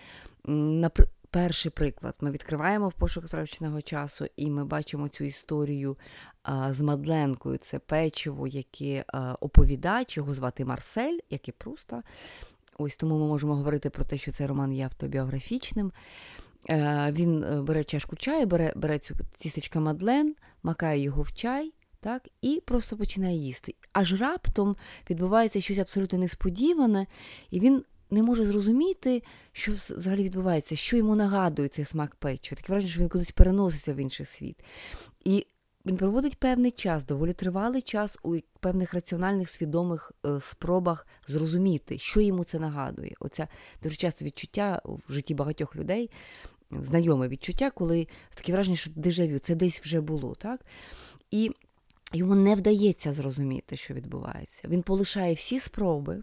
На 0.45 0.91
Перший 1.31 1.71
приклад 1.71 2.15
ми 2.21 2.31
відкриваємо 2.31 2.89
в 2.89 2.93
пошук 2.93 3.25
втраченого 3.25 3.83
часу, 3.83 4.27
і 4.37 4.51
ми 4.51 4.65
бачимо 4.65 5.09
цю 5.09 5.25
історію 5.25 5.97
а, 6.43 6.73
з 6.73 6.81
Мадленкою. 6.81 7.59
Це 7.59 7.79
печиво, 7.79 8.47
яке 8.47 9.05
а, 9.09 9.37
оповідач, 9.41 10.17
його 10.17 10.35
звати 10.35 10.65
Марсель, 10.65 11.19
як 11.31 11.49
і 11.49 11.53
Пруста. 11.53 12.03
Ось 12.79 12.97
тому 12.97 13.19
ми 13.19 13.27
можемо 13.27 13.55
говорити 13.55 13.91
про 13.91 14.05
те, 14.05 14.19
що 14.19 14.33
цей 14.33 14.47
роман 14.47 14.73
є 14.73 14.85
автобіографічним. 14.85 15.93
Він 17.11 17.45
е, 17.45 17.63
бере 17.63 17.85
чашку 17.85 18.17
чаю, 18.17 18.47
бере 18.47 18.73
бере 18.77 18.99
цю 18.99 19.15
тістечка 19.37 19.81
Мадлен, 19.81 20.35
макає 20.63 21.01
його 21.01 21.23
в 21.23 21.33
чай 21.33 21.73
так, 22.01 22.29
і 22.43 22.63
просто 22.67 22.97
починає 22.97 23.37
їсти. 23.37 23.75
Аж 23.93 24.21
раптом 24.21 24.77
відбувається 25.11 25.61
щось 25.61 25.79
абсолютно 25.79 26.19
несподіване, 26.19 27.07
і 27.51 27.61
він 27.61 27.85
не 28.11 28.23
може 28.23 28.45
зрозуміти, 28.45 29.23
що 29.53 29.73
взагалі 29.73 30.23
відбувається, 30.25 30.77
що 30.77 30.97
йому 30.97 31.17
нагадує 31.17 31.69
цей 31.69 31.85
смак 31.85 32.15
печива. 32.15 32.57
Таке 32.61 32.73
враження, 32.73 32.93
що 32.93 33.01
він 33.01 33.09
кудись 33.09 33.33
переноситься 33.33 33.95
в 33.95 33.97
інший 33.97 34.27
світ. 34.27 34.65
І 35.25 35.47
він 35.87 35.97
проводить 35.97 36.39
певний 36.39 36.71
час, 36.71 37.05
доволі 37.05 37.33
тривалий 37.33 37.83
час 37.83 38.19
у 38.23 38.37
певних 38.61 38.95
раціональних 38.95 39.51
свідомих 39.51 40.13
е, 40.27 40.41
спробах 40.41 41.07
зрозуміти, 41.27 41.99
що 41.99 42.21
йому 42.21 42.45
це 42.45 42.59
нагадує. 42.59 43.15
Оця 43.21 43.49
дуже 43.83 43.97
часто 43.97 44.25
відчуття 44.25 44.83
в 44.85 45.13
житті 45.13 45.35
багатьох 45.35 45.77
людей 45.77 46.11
знайоме 46.71 47.29
відчуття, 47.29 47.71
коли 47.71 48.07
таке 48.35 48.53
враження, 48.53 48.77
що 48.77 48.91
дежавю, 48.97 49.39
це 49.39 49.55
десь 49.55 49.81
вже 49.81 50.01
було. 50.01 50.35
так? 50.35 50.61
І 51.31 51.51
йому 52.13 52.35
не 52.35 52.55
вдається 52.55 53.13
зрозуміти, 53.13 53.77
що 53.77 53.95
відбувається. 53.95 54.69
Він 54.69 54.83
полишає 54.83 55.35
всі 55.35 55.61
спроби 55.61 56.23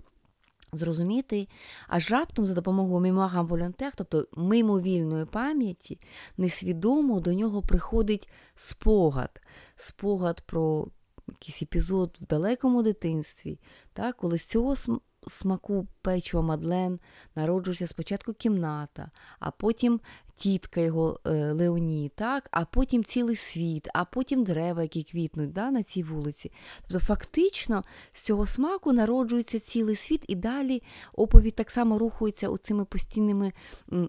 зрозуміти, 0.73 1.47
аж 1.87 2.11
раптом 2.11 2.45
за 2.45 2.53
допомогою 2.53 3.01
мемуарам 3.01 3.47
волонтер, 3.47 3.93
тобто 3.95 4.27
мимовільної 4.33 5.25
пам'яті, 5.25 5.99
несвідомо 6.37 7.19
до 7.19 7.33
нього 7.33 7.61
приходить 7.61 8.29
спогад, 8.55 9.41
спогад 9.75 10.41
про 10.41 10.87
якийсь 11.27 11.61
епізод 11.61 12.17
в 12.21 12.25
далекому 12.25 12.83
дитинстві, 12.83 13.59
так, 13.93 14.17
коли 14.17 14.39
з 14.39 14.45
цього 14.45 14.75
смаку 15.27 15.87
печива 16.01 16.43
Мадлен 16.43 16.99
народжується 17.35 17.87
спочатку 17.87 18.33
кімната, 18.33 19.11
а 19.39 19.51
потім 19.51 19.99
тітка 20.35 20.81
його 20.81 21.19
е, 21.25 21.29
Леоні, 21.51 22.11
так? 22.15 22.47
а 22.51 22.65
потім 22.65 23.03
цілий 23.03 23.35
світ, 23.35 23.87
а 23.93 24.05
потім 24.05 24.43
дерева, 24.43 24.81
які 24.81 25.03
квітнуть 25.03 25.53
да, 25.53 25.71
на 25.71 25.83
цій 25.83 26.03
вулиці. 26.03 26.51
Тобто, 26.81 27.05
фактично, 27.05 27.83
з 28.13 28.21
цього 28.21 28.47
смаку 28.47 28.93
народжується 28.93 29.59
цілий 29.59 29.95
світ, 29.95 30.25
і 30.27 30.35
далі 30.35 30.83
оповідь 31.13 31.55
так 31.55 31.71
само 31.71 31.99
рухається 31.99 32.49
оцими 32.49 32.85
постійними 32.85 33.53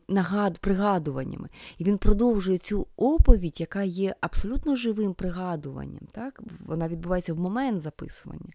нагад, 0.08 0.58
пригадуваннями. 0.58 1.48
І 1.78 1.84
він 1.84 1.98
продовжує 1.98 2.58
цю 2.58 2.86
оповідь, 2.96 3.60
яка 3.60 3.82
є 3.82 4.14
абсолютно 4.20 4.76
живим 4.76 5.14
пригадуванням. 5.14 6.06
Так? 6.12 6.42
Вона 6.66 6.88
відбувається 6.88 7.34
в 7.34 7.38
момент 7.38 7.82
записування. 7.82 8.52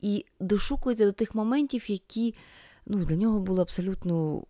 І 0.00 0.24
дошукується 0.40 1.04
до 1.04 1.12
тих 1.12 1.34
моментів, 1.34 1.90
які 1.90 2.34
ну, 2.86 3.04
для 3.04 3.16
нього 3.16 3.40
були 3.40 3.62
абсолютно 3.62 4.44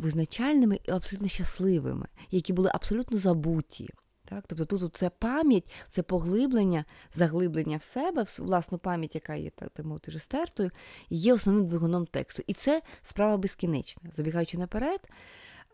визначальними 0.00 0.80
і 0.88 0.90
абсолютно 0.90 1.28
щасливими, 1.28 2.06
які 2.30 2.52
були 2.52 2.70
абсолютно 2.74 3.18
забуті. 3.18 3.90
Так? 4.24 4.44
Тобто 4.46 4.64
тут 4.64 4.96
це 4.96 5.10
пам'ять, 5.10 5.72
це 5.88 6.02
поглиблення, 6.02 6.84
заглиблення 7.14 7.76
в 7.76 7.82
себе, 7.82 8.22
в 8.22 8.36
власну 8.38 8.78
пам'ять, 8.78 9.14
яка 9.14 9.34
є 9.34 9.50
так, 9.50 9.70
так 9.70 9.86
мовити, 9.86 10.20
стертою, 10.20 10.70
є 11.10 11.34
основним 11.34 11.66
двигуном 11.66 12.06
тексту. 12.06 12.42
І 12.46 12.54
це 12.54 12.82
справа 13.02 13.36
безкінечна. 13.36 14.10
Забігаючи 14.14 14.58
наперед, 14.58 15.00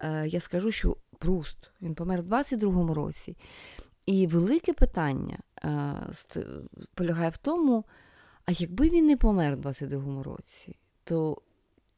е, 0.00 0.28
я 0.28 0.40
скажу, 0.40 0.70
що 0.70 0.96
Пруст 1.18 1.56
він 1.82 1.94
помер 1.94 2.22
в 2.22 2.24
22-му 2.24 2.94
році. 2.94 3.36
І 4.06 4.26
велике 4.26 4.72
питання 4.72 5.38
е, 5.64 5.92
полягає 6.94 7.30
в 7.30 7.36
тому, 7.36 7.84
а 8.44 8.52
якби 8.52 8.88
він 8.88 9.06
не 9.06 9.16
помер 9.16 9.52
у 9.52 9.56
22-му 9.56 10.22
році, 10.22 10.76
то 11.04 11.42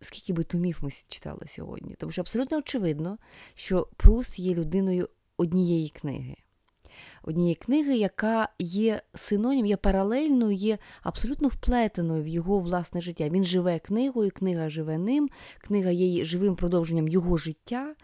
скільки 0.01 0.33
би 0.33 0.45
томів 0.45 0.79
ми 0.83 0.91
читали 1.09 1.47
сьогодні? 1.49 1.95
Тому 1.99 2.13
що 2.13 2.23
абсолютно 2.23 2.59
очевидно, 2.59 3.19
що 3.55 3.89
Пруст 3.97 4.39
є 4.39 4.55
людиною 4.55 5.09
однієї 5.37 5.89
книги. 5.89 6.37
Однієї 7.23 7.55
книги, 7.55 7.97
яка 7.97 8.49
є 8.59 9.03
синонім, 9.15 9.67
є 9.67 9.77
паралельною, 9.77 10.53
є 10.53 10.79
абсолютно 11.03 11.49
вплетеною 11.49 12.23
в 12.23 12.29
його 12.29 12.59
власне 12.59 13.01
життя. 13.01 13.29
Він 13.29 13.45
живе 13.45 13.79
книгою, 13.79 14.31
книга 14.31 14.71
живе 14.71 14.99
ним, 14.99 15.31
книга 15.59 15.91
є 15.91 16.25
живим 16.25 16.57
продовженням 16.57 17.09
його 17.09 17.37
життя. 17.37 17.95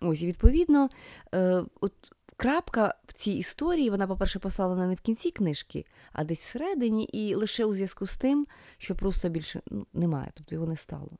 Ось, 0.00 0.22
і 0.22 0.26
відповідно, 0.26 0.88
е, 1.34 1.62
от 1.80 1.92
крапка 2.36 2.94
в 3.06 3.12
цій 3.12 3.32
історії, 3.32 3.90
вона, 3.90 4.06
по-перше, 4.06 4.38
поставлена 4.38 4.86
не 4.86 4.94
в 4.94 5.00
кінці 5.00 5.30
книжки, 5.30 5.84
а 6.12 6.24
десь 6.24 6.38
всередині, 6.38 7.04
і 7.04 7.34
лише 7.34 7.64
у 7.64 7.74
зв'язку 7.74 8.06
з 8.06 8.16
тим, 8.16 8.46
що 8.78 8.94
просто 8.94 9.28
більше 9.28 9.60
ну, 9.70 9.86
немає, 9.92 10.30
тобто 10.34 10.54
його 10.54 10.66
не 10.66 10.76
стало. 10.76 11.10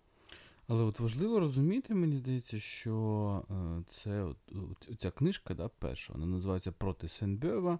Але 0.69 0.83
от 0.83 1.01
важливо 1.01 1.41
розуміти, 1.41 1.95
мені 1.95 2.17
здається, 2.17 2.59
що 2.59 3.43
е, 3.51 3.83
це 3.87 4.23
от, 4.23 4.89
ця 4.99 5.11
книжка, 5.11 5.55
да, 5.55 5.69
перша, 5.69 6.13
вона 6.13 6.27
називається 6.27 6.73
Проти 6.73 7.09
Сенбьова. 7.09 7.79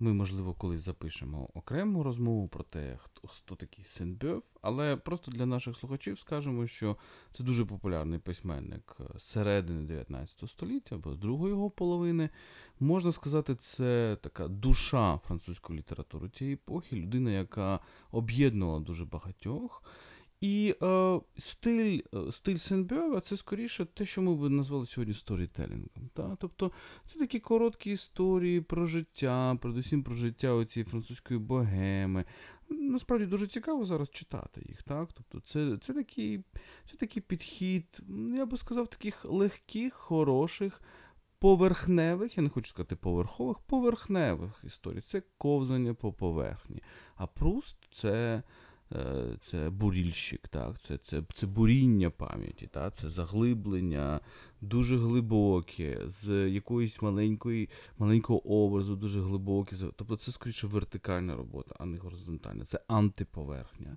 Ми, 0.00 0.12
можливо, 0.12 0.54
колись 0.54 0.80
запишемо 0.80 1.48
окрему 1.54 2.02
розмову 2.02 2.48
про 2.48 2.64
те, 2.64 2.98
хто 3.02 3.28
хто 3.28 3.54
такий 3.54 3.84
Сенбьов, 3.84 4.42
але 4.62 4.96
просто 4.96 5.30
для 5.30 5.46
наших 5.46 5.76
слухачів 5.76 6.18
скажемо, 6.18 6.66
що 6.66 6.96
це 7.32 7.44
дуже 7.44 7.64
популярний 7.64 8.18
письменник 8.18 8.96
е, 9.00 9.18
середини 9.18 9.82
19 9.82 10.50
століття 10.50 10.94
або 10.94 11.14
другої 11.14 11.50
його 11.54 11.70
половини. 11.70 12.30
Можна 12.80 13.12
сказати, 13.12 13.54
це 13.54 14.16
така 14.22 14.48
душа 14.48 15.20
французької 15.26 15.78
літератури 15.78 16.28
тієї 16.28 16.54
епохи, 16.54 16.96
людина, 16.96 17.30
яка 17.30 17.80
об'єднувала 18.10 18.80
дуже 18.80 19.04
багатьох. 19.04 19.82
І 20.44 20.74
е, 20.82 21.20
стиль 21.36 22.00
е, 22.14 22.32
стиль 22.32 22.56
Сенбьова 22.56 23.20
це 23.20 23.36
скоріше 23.36 23.84
те, 23.84 24.06
що 24.06 24.22
ми 24.22 24.34
б 24.34 24.50
назвали 24.50 24.86
сьогодні 24.86 25.14
сторітелінгом. 25.14 26.10
Та? 26.14 26.36
Тобто 26.40 26.72
це 27.04 27.18
такі 27.18 27.40
короткі 27.40 27.90
історії 27.90 28.60
про 28.60 28.86
життя, 28.86 29.58
передусім 29.62 30.02
про 30.02 30.14
життя 30.14 30.64
цієї 30.64 30.90
французької 30.90 31.40
богеми. 31.40 32.24
Насправді 32.68 33.26
дуже 33.26 33.46
цікаво 33.46 33.84
зараз 33.84 34.10
читати 34.10 34.62
їх. 34.68 34.82
так? 34.82 35.08
Тобто 35.12 35.40
Це 35.40 35.78
це, 35.80 35.94
такий 35.94 36.44
це 36.84 36.96
такий 36.96 37.22
підхід, 37.22 38.00
я 38.34 38.46
би 38.46 38.56
сказав, 38.56 38.88
таких 38.88 39.24
легких, 39.24 39.94
хороших, 39.94 40.80
поверхневих, 41.38 42.36
я 42.36 42.42
не 42.42 42.48
хочу 42.48 42.70
сказати 42.70 42.96
поверхових, 42.96 43.58
поверхневих 43.58 44.64
історій. 44.64 45.00
Це 45.00 45.22
ковзання 45.38 45.94
по 45.94 46.12
поверхні. 46.12 46.82
А 47.16 47.26
Пруст 47.26 47.76
це. 47.90 48.42
Е, 48.92 49.36
це 49.40 49.70
бурільщик, 49.70 50.48
так? 50.48 50.78
це 50.78 50.98
це, 50.98 51.22
це 51.32 51.46
буріння 51.46 52.10
пам'яті, 52.10 52.66
так? 52.66 52.94
це 52.94 53.08
заглиблення 53.08 54.20
дуже 54.60 54.96
глибоке, 54.96 56.00
з 56.06 56.48
якоїсь 56.48 57.02
маленької, 57.02 57.68
маленького 57.98 58.64
образу, 58.64 58.96
дуже 58.96 59.20
глибоке. 59.20 59.76
Тобто 59.96 60.16
це 60.16 60.32
скоріше 60.32 60.66
вертикальна 60.66 61.36
робота, 61.36 61.74
а 61.78 61.84
не 61.84 61.96
горизонтальна. 61.96 62.64
Це 62.64 62.80
антиповерхня. 62.88 63.96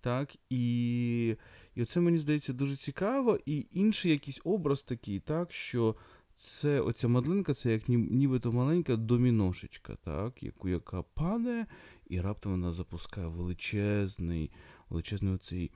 Так? 0.00 0.36
І 0.50 1.36
і 1.74 1.82
оце 1.82 2.00
мені 2.00 2.18
здається 2.18 2.52
дуже 2.52 2.76
цікаво. 2.76 3.38
І 3.46 3.66
інший 3.72 4.10
якийсь 4.10 4.40
образ 4.44 4.82
такий, 4.82 5.20
так, 5.20 5.52
що 5.52 5.94
це 6.38 6.80
оця 6.80 7.08
мадлинка, 7.08 7.54
це 7.54 7.72
як 7.72 7.88
нібито 7.88 8.52
маленька 8.52 8.96
доміношечка, 8.96 9.96
так, 10.04 10.42
яку 10.42 10.68
яка 10.68 11.02
падає, 11.02 11.66
і 12.06 12.20
раптом 12.20 12.52
вона 12.52 12.72
запускає 12.72 13.26
величезний, 13.26 14.50
величезний 14.90 15.34
оцей, 15.34 15.70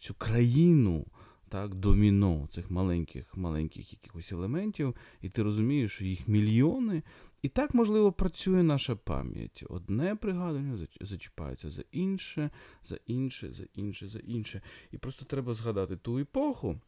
цю 0.00 0.14
країну 0.14 1.06
так, 1.48 1.74
доміно 1.74 2.46
цих 2.48 2.70
маленьких 2.70 3.36
маленьких 3.36 3.92
якихось 3.92 4.32
елементів, 4.32 4.94
і 5.20 5.28
ти 5.28 5.42
розумієш, 5.42 5.92
що 5.92 6.04
їх 6.04 6.28
мільйони. 6.28 7.02
І 7.42 7.48
так, 7.48 7.74
можливо, 7.74 8.12
працює 8.12 8.62
наша 8.62 8.96
пам'ять. 8.96 9.64
Одне 9.68 10.16
пригадування 10.16 10.78
зачіпається 11.00 11.70
за 11.70 11.82
інше, 11.92 12.50
за 12.84 12.98
інше, 13.06 13.52
за 13.52 13.64
інше, 13.74 14.08
за 14.08 14.18
інше. 14.18 14.62
І 14.90 14.98
просто 14.98 15.24
треба 15.24 15.54
згадати 15.54 15.96
ту 15.96 16.18
епоху. 16.18 16.80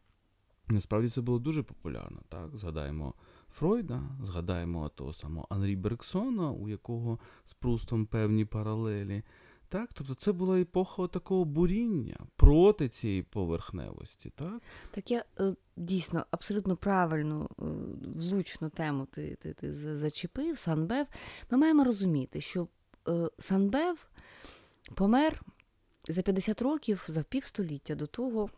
Насправді 0.68 1.08
це 1.08 1.20
було 1.20 1.38
дуже 1.38 1.62
популярно. 1.62 2.20
так? 2.28 2.50
Згадаємо 2.54 3.14
Фройда, 3.50 4.02
згадаємо 4.22 4.88
того 4.88 5.12
самого 5.12 5.46
Анрі 5.50 5.76
Берксона, 5.76 6.50
у 6.50 6.68
якого 6.68 7.18
з 7.46 7.54
Прустом 7.54 8.06
певні 8.06 8.44
паралелі. 8.44 9.22
Так? 9.68 9.90
Тобто 9.94 10.14
це 10.14 10.32
була 10.32 10.60
епоха 10.60 11.06
такого 11.06 11.44
буріння 11.44 12.16
проти 12.36 12.88
цієї 12.88 13.22
поверхневості. 13.22 14.30
Так, 14.30 14.62
Так 14.90 15.10
я 15.10 15.24
е, 15.40 15.54
дійсно 15.76 16.26
абсолютно 16.30 16.76
правильну, 16.76 17.48
е, 17.50 17.64
влучну 18.20 18.68
тему 18.68 19.06
ти, 19.10 19.36
ти, 19.40 19.52
ти 19.52 19.74
зачепив, 19.98 20.58
Санбев. 20.58 21.06
Ми 21.50 21.58
маємо 21.58 21.84
розуміти, 21.84 22.40
що 22.40 22.68
е, 23.08 23.28
Санбев 23.38 24.06
помер 24.94 25.42
за 26.08 26.22
50 26.22 26.62
років, 26.62 27.04
за 27.08 27.22
півстоліття 27.22 27.94
до 27.94 28.06
того 28.06 28.50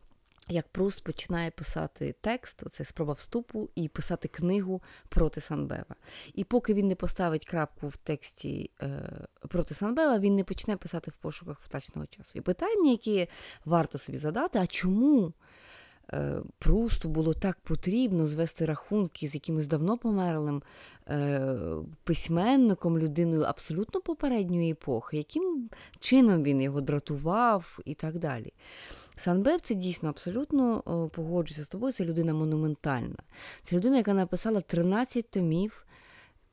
як 0.49 0.69
Пруст 0.69 1.05
починає 1.05 1.51
писати 1.51 2.15
текст, 2.21 2.63
оце 2.67 2.85
спроба 2.85 3.13
вступу, 3.13 3.69
і 3.75 3.89
писати 3.89 4.29
книгу 4.29 4.83
проти 5.09 5.41
Санбева. 5.41 5.95
І 6.35 6.45
поки 6.45 6.75
він 6.75 6.89
не 6.89 6.95
поставить 6.95 7.47
крапку 7.47 7.89
в 7.89 7.97
тексті 7.97 8.71
е, 8.83 9.11
проти 9.49 9.75
Санбева, 9.75 10.19
він 10.19 10.35
не 10.35 10.45
почне 10.45 10.77
писати 10.77 11.11
в 11.11 11.17
пошуках 11.17 11.61
втачного 11.61 12.07
часу. 12.07 12.31
І 12.35 12.41
питання, 12.41 12.91
яке 12.91 13.27
варто 13.65 13.99
собі 13.99 14.19
задати, 14.19 14.59
а 14.59 14.67
чому 14.67 15.33
е, 16.13 16.41
Прусту 16.59 17.09
було 17.09 17.35
так 17.35 17.61
потрібно 17.61 18.27
звести 18.27 18.67
рахунки 18.67 19.29
з 19.29 19.35
якимось 19.35 19.67
давно 19.67 19.99
померлим 19.99 20.63
е, 21.09 21.57
письменником, 22.05 22.99
людиною 22.99 23.43
абсолютно 23.43 24.01
попередньої 24.01 24.73
епохи, 24.73 25.17
яким 25.17 25.71
чином 25.99 26.43
він 26.43 26.63
його 26.63 26.81
дратував 26.81 27.79
і 27.85 27.95
так 27.95 28.19
далі. 28.19 28.53
Санбев 29.17 29.61
це 29.61 29.75
дійсно 29.75 30.09
абсолютно 30.09 30.81
погоджуся 31.15 31.65
з 31.65 31.69
тобою. 31.69 31.93
Це 31.93 32.05
людина 32.05 32.35
монументальна. 32.35 33.17
Це 33.63 33.77
людина, 33.77 33.97
яка 33.97 34.15
написала 34.15 34.61
13 34.61 35.31
томів 35.31 35.87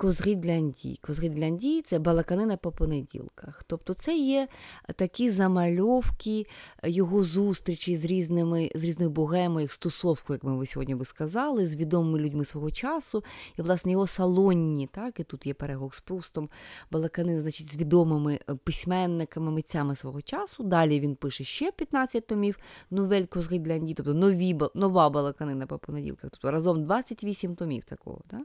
козрі 0.01 0.36
длянді. 0.36 1.00
Козрі 1.01 1.29
длянді 1.29 1.81
це 1.81 2.00
балаканина 2.00 2.58
по 2.58 2.72
понеділках. 2.72 3.63
Тобто 3.67 3.93
це 3.93 4.17
є 4.17 4.48
такі 4.96 5.29
замальовки 5.29 6.46
його 6.84 7.24
зустрічі 7.24 7.96
з 7.96 8.05
різними 8.05 8.70
з 8.75 8.84
різною 8.84 9.10
богемою, 9.10 9.67
стосовкою, 9.67 10.39
як 10.43 10.43
ми 10.43 10.65
сьогодні 10.65 10.96
би 10.96 11.05
сказали, 11.05 11.67
з 11.67 11.75
відомими 11.75 12.20
людьми 12.20 12.46
свого 12.46 12.72
часу. 12.72 13.24
І, 13.58 13.62
власне, 13.62 13.91
його 13.91 14.08
салонні, 14.08 14.88
так, 14.88 15.20
і 15.20 15.24
тут 15.24 15.46
є 15.46 15.53
перегок 15.53 15.96
з 15.96 16.01
прустом, 16.01 16.50
балаканина, 16.91 17.41
значить, 17.41 17.74
з 17.74 17.77
відомими 17.77 18.39
письменниками, 18.63 19.51
митцями 19.51 19.96
свого 19.96 20.22
часу. 20.22 20.63
Далі 20.63 21.00
він 21.00 21.15
пише 21.15 21.43
ще 21.43 21.72
15 21.72 22.27
томів 22.27 22.60
новель 22.91 23.25
козрі 23.25 23.60
длянді, 23.60 23.93
тобто 23.93 24.13
нові, 24.13 24.60
нова 24.74 25.10
балаканина 25.10 25.67
по 25.67 25.77
понеділках. 25.77 26.31
Тобто 26.31 26.51
разом 26.51 26.84
28 26.84 27.55
томів 27.55 27.84
такого. 27.84 28.22
Так? 28.27 28.41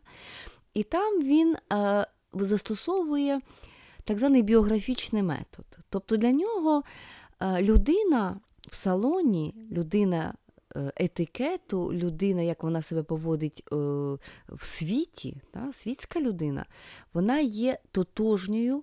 І 0.77 0.83
там 0.83 1.23
він 1.23 1.57
е, 1.73 2.07
застосовує 2.33 3.41
так 4.05 4.19
званий 4.19 4.43
біографічний 4.43 5.23
метод. 5.23 5.65
Тобто 5.91 6.17
для 6.17 6.33
нього 6.33 6.83
е, 7.41 7.63
людина 7.63 8.41
в 8.69 8.75
салоні, 8.75 9.55
людина 9.73 10.35
е, 10.77 10.93
етикету, 10.97 11.93
людина, 11.93 12.43
як 12.43 12.63
вона 12.63 12.83
себе 12.83 13.03
поводить 13.03 13.65
е, 13.73 13.77
в 14.49 14.65
світі, 14.65 15.37
та, 15.51 15.73
світська 15.73 16.21
людина, 16.21 16.67
вона 17.15 17.39
є 17.41 17.79
тотожньою 17.93 18.83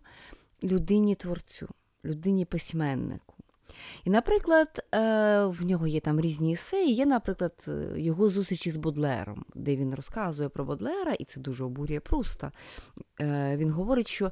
людині 0.63 1.15
творцю, 1.15 1.67
людині 2.05 2.45
письменнику. 2.45 3.32
І, 4.03 4.09
наприклад, 4.09 4.85
е, 4.95 5.45
в 5.45 5.65
нього 5.65 5.87
є 5.87 5.99
там 5.99 6.21
різні 6.21 6.53
есеї, 6.53 6.93
є, 6.93 7.05
наприклад, 7.05 7.65
е, 7.67 7.93
його 7.95 8.29
зустрічі 8.29 8.71
з 8.71 8.77
Бодлером, 8.77 9.45
де 9.55 9.75
він 9.75 9.95
розказує 9.95 10.49
про 10.49 10.65
Бодлера, 10.65 11.13
і 11.13 11.25
це 11.25 11.39
дуже 11.39 11.63
обурює 11.63 11.99
Пруста. 11.99 12.51
Е, 13.21 13.57
він 13.57 13.69
говорить, 13.69 14.07
що 14.07 14.31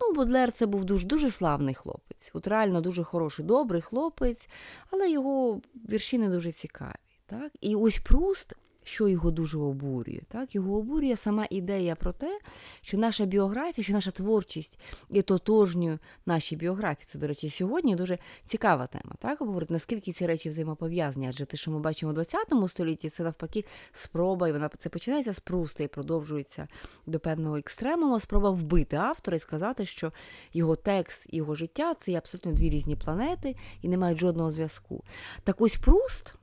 ну, 0.00 0.14
Бодлер 0.14 0.52
це 0.52 0.66
був 0.66 0.84
дуже 0.84 1.06
дуже 1.06 1.30
славний 1.30 1.74
хлопець, 1.74 2.30
от 2.32 2.46
реально 2.46 2.80
дуже 2.80 3.04
хороший, 3.04 3.44
добрий 3.44 3.82
хлопець, 3.82 4.48
але 4.90 5.10
його 5.10 5.60
вірші 5.90 6.18
не 6.18 6.28
дуже 6.28 6.52
цікаві. 6.52 6.94
Так? 7.26 7.52
І 7.60 7.74
ось 7.74 7.98
Пруст 7.98 8.54
що 8.84 9.08
його 9.08 9.30
дуже 9.30 9.58
обурює. 9.58 10.20
Так? 10.28 10.54
Його 10.54 10.78
обурює 10.78 11.16
сама 11.16 11.46
ідея 11.50 11.94
про 11.94 12.12
те, 12.12 12.40
що 12.82 12.98
наша 12.98 13.24
біографія, 13.24 13.84
що 13.84 13.92
наша 13.92 14.10
творчість 14.10 14.78
є 15.10 15.22
тотожньою 15.22 15.98
нашій 16.26 16.56
біографії. 16.56 17.06
Це, 17.10 17.18
до 17.18 17.26
речі, 17.26 17.50
сьогодні 17.50 17.96
дуже 17.96 18.18
цікава 18.46 18.86
тема. 18.86 19.14
Так? 19.18 19.38
Говорити, 19.40 19.74
наскільки 19.74 20.12
ці 20.12 20.26
речі 20.26 20.48
взаємопов'язані, 20.48 21.28
адже 21.28 21.44
те, 21.44 21.56
що 21.56 21.70
ми 21.70 21.78
бачимо 21.78 22.12
в 22.12 22.24
ХХ 22.24 22.68
столітті, 22.68 23.08
це 23.08 23.22
навпаки 23.22 23.64
спроба, 23.92 24.48
і 24.48 24.52
вона 24.52 24.70
це 24.78 24.88
починається 24.88 25.32
з 25.32 25.40
пруста 25.40 25.84
і 25.84 25.88
продовжується 25.88 26.68
до 27.06 27.20
певного 27.20 27.56
екстремуму, 27.56 28.20
спроба 28.20 28.50
вбити 28.50 28.96
автора 28.96 29.36
і 29.36 29.40
сказати, 29.40 29.86
що 29.86 30.12
його 30.52 30.76
текст 30.76 31.26
і 31.28 31.36
його 31.36 31.54
життя 31.54 31.94
це 31.94 32.10
є 32.10 32.18
абсолютно 32.18 32.52
дві 32.52 32.70
різні 32.70 32.96
планети 32.96 33.56
і 33.82 33.88
не 33.88 33.98
мають 33.98 34.20
жодного 34.20 34.50
зв'язку. 34.50 35.04
Так 35.44 35.60
ось 35.60 35.76
Пруст 35.76 36.34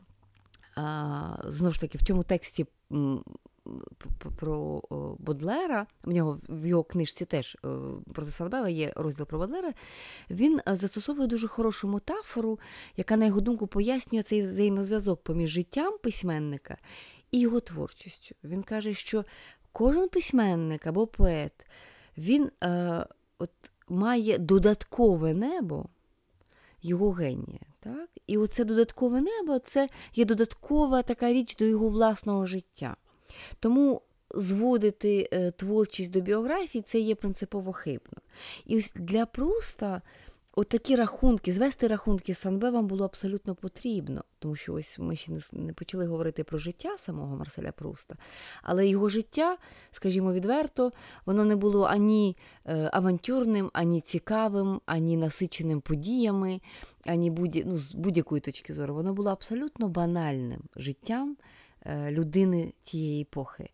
знову 1.47 1.73
ж 1.73 1.81
таки, 1.81 1.97
в 1.97 2.03
цьому 2.03 2.23
тексті 2.23 2.65
про 4.37 4.81
Бодлера, 5.19 5.87
в 6.03 6.11
нього 6.11 6.39
в 6.49 6.65
його 6.65 6.83
книжці 6.83 7.25
теж 7.25 7.57
е, 7.65 7.69
проти 8.13 8.31
Салбева 8.31 8.69
є 8.69 8.93
розділ 8.95 9.25
про 9.25 9.39
Бодлера, 9.39 9.73
він 10.29 10.59
е, 10.59 10.75
застосовує 10.75 11.27
дуже 11.27 11.47
хорошу 11.47 11.87
метафору, 11.87 12.59
яка, 12.97 13.17
на 13.17 13.25
його 13.25 13.41
думку, 13.41 13.67
пояснює 13.67 14.23
цей 14.23 14.41
взаємозв'язок 14.41 15.23
поміж 15.23 15.49
життям 15.49 15.97
письменника 16.03 16.77
і 17.31 17.39
його 17.39 17.59
творчістю. 17.59 18.35
Він 18.43 18.63
каже, 18.63 18.93
що 18.93 19.25
кожен 19.71 20.09
письменник 20.09 20.87
або 20.87 21.07
поет 21.07 21.65
він 22.17 22.51
е, 22.63 23.05
от, 23.39 23.51
має 23.89 24.37
додаткове 24.37 25.33
небо 25.33 25.85
його 26.81 27.11
генія. 27.11 27.68
Так? 27.79 28.09
І 28.27 28.37
оце 28.37 28.63
додаткове 28.63 29.21
небо 29.21 29.59
це 29.59 29.89
є 30.15 30.25
додаткова 30.25 31.01
така 31.01 31.33
річ 31.33 31.55
до 31.55 31.65
його 31.65 31.89
власного 31.89 32.47
життя. 32.47 32.95
Тому 33.59 34.01
зводити 34.35 35.29
е, 35.31 35.51
творчість 35.51 36.11
до 36.11 36.21
біографії 36.21 36.81
це 36.87 36.99
є 36.99 37.15
принципово 37.15 37.73
хибно. 37.73 38.17
І 38.65 38.77
ось 38.77 38.91
для 38.95 39.25
Пруста 39.25 40.01
Отакі 40.59 40.95
рахунки, 40.95 41.53
звести 41.53 41.87
рахунки 41.87 42.33
з 42.33 42.37
Санбе 42.37 42.69
вам 42.69 42.87
було 42.87 43.05
абсолютно 43.05 43.55
потрібно, 43.55 44.23
тому 44.39 44.55
що 44.55 44.73
ось 44.73 44.99
ми 44.99 45.15
ще 45.15 45.31
не 45.51 45.73
почали 45.73 46.05
говорити 46.05 46.43
про 46.43 46.57
життя 46.57 46.97
самого 46.97 47.35
Марселя 47.35 47.71
Пруста, 47.71 48.15
але 48.63 48.87
його 48.87 49.09
життя, 49.09 49.57
скажімо 49.91 50.33
відверто, 50.33 50.91
воно 51.25 51.45
не 51.45 51.55
було 51.55 51.83
ані 51.83 52.37
е, 52.65 52.89
авантюрним, 52.93 53.69
ані 53.73 54.01
цікавим, 54.01 54.81
ані 54.85 55.17
насиченим 55.17 55.81
подіями, 55.81 56.61
ані 57.05 57.31
будь, 57.31 57.63
ну, 57.65 57.75
з 57.75 57.95
будь-якої 57.95 58.41
точки 58.41 58.73
зору. 58.73 58.93
Воно 58.93 59.13
було 59.13 59.31
абсолютно 59.31 59.89
банальним 59.89 60.61
життям 60.75 61.37
е, 61.81 62.11
людини 62.11 62.73
тієї 62.83 63.21
епохи, 63.21 63.69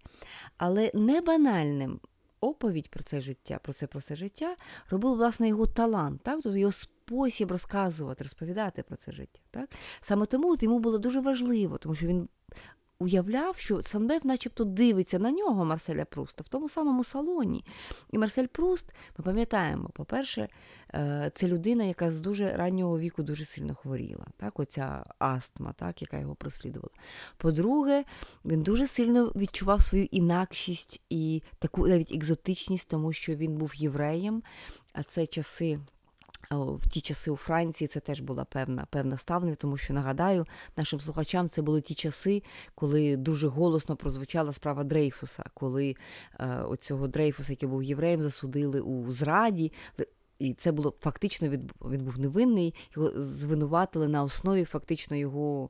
але 0.57 0.91
не 0.93 1.21
банальним 1.21 1.99
оповідь 2.49 2.89
про 2.89 3.03
це 3.03 3.21
життя, 3.21 3.59
про 3.63 3.73
це 3.73 3.87
просте 3.87 4.15
життя, 4.15 4.55
робив, 4.89 5.15
власне, 5.15 5.47
його 5.47 5.67
талант, 5.67 6.21
так? 6.23 6.39
тобто 6.43 6.57
його 6.57 6.71
спосіб 6.71 7.51
розказувати, 7.51 8.23
розповідати 8.23 8.83
про 8.83 8.97
це 8.97 9.11
життя. 9.11 9.39
Так? 9.51 9.69
Саме 10.01 10.25
тому 10.25 10.53
от 10.53 10.63
йому 10.63 10.79
було 10.79 10.97
дуже 10.97 11.19
важливо, 11.19 11.77
тому 11.77 11.95
що 11.95 12.07
він 12.07 12.29
уявляв, 12.99 13.57
що 13.57 13.81
Санбев 13.81 14.25
начебто 14.25 14.63
дивиться 14.63 15.19
на 15.19 15.31
нього 15.31 15.65
Марселя 15.65 16.05
Пруста 16.05 16.43
в 16.43 16.47
тому 16.47 16.69
самому 16.69 17.03
салоні. 17.03 17.65
І 18.11 18.17
Марсель 18.17 18.45
Пруст, 18.45 18.85
ми 19.17 19.25
пам'ятаємо, 19.25 19.89
по-перше, 19.93 20.49
е, 20.93 21.31
це 21.35 21.47
людина, 21.47 21.83
яка 21.83 22.11
з 22.11 22.19
дуже 22.19 22.51
раннього 22.51 22.99
віку 22.99 23.23
дуже 23.23 23.45
сильно 23.45 23.75
хворіла. 23.75 24.25
Так? 24.37 24.59
Оця 24.59 25.03
астма, 25.19 25.73
так, 25.73 26.01
яка 26.01 26.19
його 26.19 26.35
прослідувала. 26.35 26.93
По-друге, 27.37 28.03
він 28.45 28.63
дуже 28.63 28.87
сильно 28.87 29.25
відчував 29.25 29.81
свою 29.81 30.05
інакшість 30.11 31.01
і 31.09 31.43
таку 31.59 31.87
навіть 31.87 32.11
екзотичність, 32.11 32.89
тому 32.89 33.13
що 33.13 33.35
він 33.35 33.57
був 33.57 33.75
євреєм, 33.75 34.43
а 34.93 35.03
це 35.03 35.27
часи. 35.27 35.79
В 36.51 36.89
ті 36.89 37.01
часи 37.01 37.31
у 37.31 37.35
Франції 37.35 37.87
це 37.87 37.99
теж 37.99 38.19
була 38.19 38.45
певна 38.45 38.87
певна 38.89 39.17
ставлення, 39.17 39.55
тому 39.55 39.77
що 39.77 39.93
нагадаю 39.93 40.45
нашим 40.77 40.99
слухачам, 40.99 41.49
це 41.49 41.61
були 41.61 41.81
ті 41.81 41.93
часи, 41.93 42.43
коли 42.75 43.17
дуже 43.17 43.47
голосно 43.47 43.95
прозвучала 43.95 44.53
справа 44.53 44.83
Дрейфуса, 44.83 45.43
коли 45.53 45.95
е, 46.39 46.57
оцього 46.57 47.07
Дрейфуса, 47.07 47.53
який 47.53 47.69
був 47.69 47.83
євреєм, 47.83 48.21
засудили 48.21 48.81
у 48.81 49.11
зраді. 49.11 49.71
І 50.39 50.53
це 50.53 50.71
було 50.71 50.93
фактично 50.99 51.49
він, 51.49 51.69
він 51.81 52.03
був 52.03 52.19
невинний, 52.19 52.73
його 52.95 53.11
звинуватили 53.21 54.07
на 54.07 54.23
основі 54.23 54.63
фактично 54.63 55.15
його 55.17 55.69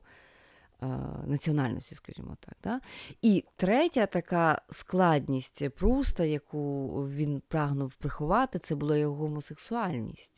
е, 0.82 0.86
національності, 1.26 1.94
скажімо 1.94 2.36
так. 2.40 2.54
Да? 2.64 2.80
І 3.22 3.44
третя 3.56 4.06
така 4.06 4.62
складність 4.70 5.68
Пруста, 5.68 6.24
яку 6.24 6.88
він 7.08 7.42
прагнув 7.48 7.94
приховати, 7.94 8.58
це 8.58 8.74
була 8.74 8.96
його 8.96 9.14
гомосексуальність 9.14 10.35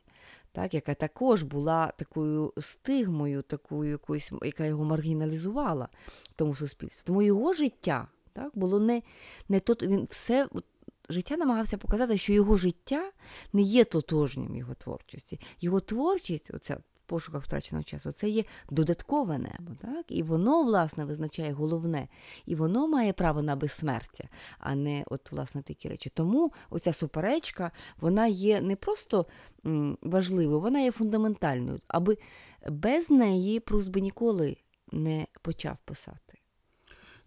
так, 0.59 0.75
яка 0.75 0.95
також 0.95 1.43
була 1.43 1.93
такою 1.97 2.53
стигмою, 2.61 3.43
такою 3.43 3.91
якоюсь, 3.91 4.33
яка 4.43 4.65
його 4.65 4.85
маргіналізувала 4.85 5.89
в 6.07 6.33
тому 6.37 6.55
суспільстві. 6.55 7.03
Тому 7.05 7.23
його 7.23 7.53
життя 7.53 8.09
так, 8.33 8.51
було 8.55 8.81
не 8.81 9.03
не 9.49 9.61
то, 9.61 9.77
він 9.83 10.07
все. 10.11 10.49
Життя 11.09 11.37
намагався 11.37 11.79
показати, 11.79 12.19
що 12.19 12.33
його 12.33 12.57
життя 12.57 13.11
не 13.53 13.63
є 13.63 13.85
тотожнім 13.85 14.57
його 14.57 14.75
творчості. 14.75 15.41
Його 15.61 15.81
творчість, 15.81 16.51
оця 16.55 16.79
пошуках 17.09 17.43
втраченого 17.43 17.85
часу, 17.85 18.13
це 18.13 18.29
є 18.29 18.45
додаткове 18.71 19.39
небо. 19.39 19.73
Так? 19.81 20.05
І 20.09 20.23
воно, 20.23 20.63
власне, 20.63 21.05
визначає 21.05 21.53
головне. 21.53 22.09
І 22.47 22.55
воно 22.55 22.89
має 22.89 23.13
право 23.13 23.43
на 23.43 23.57
безсмертя, 23.57 24.29
а 24.59 24.75
не 24.75 25.05
от, 25.07 25.33
власне, 25.33 25.63
такі 25.63 25.89
речі. 25.89 26.11
Тому 26.15 26.53
оця 26.71 26.93
суперечка, 26.93 27.71
вона 28.01 28.27
є 28.27 28.61
не 28.61 28.77
просто 28.77 29.27
важливою, 30.03 30.61
вона 30.61 30.81
є 30.81 30.93
фундаментальною, 30.93 31.81
аби 31.89 32.19
без 32.69 33.11
неї 33.11 33.61
Прус 33.61 33.87
би 33.89 34.01
ніколи 34.01 34.57
не 34.93 35.27
почав 35.43 35.79
писати. 35.81 36.39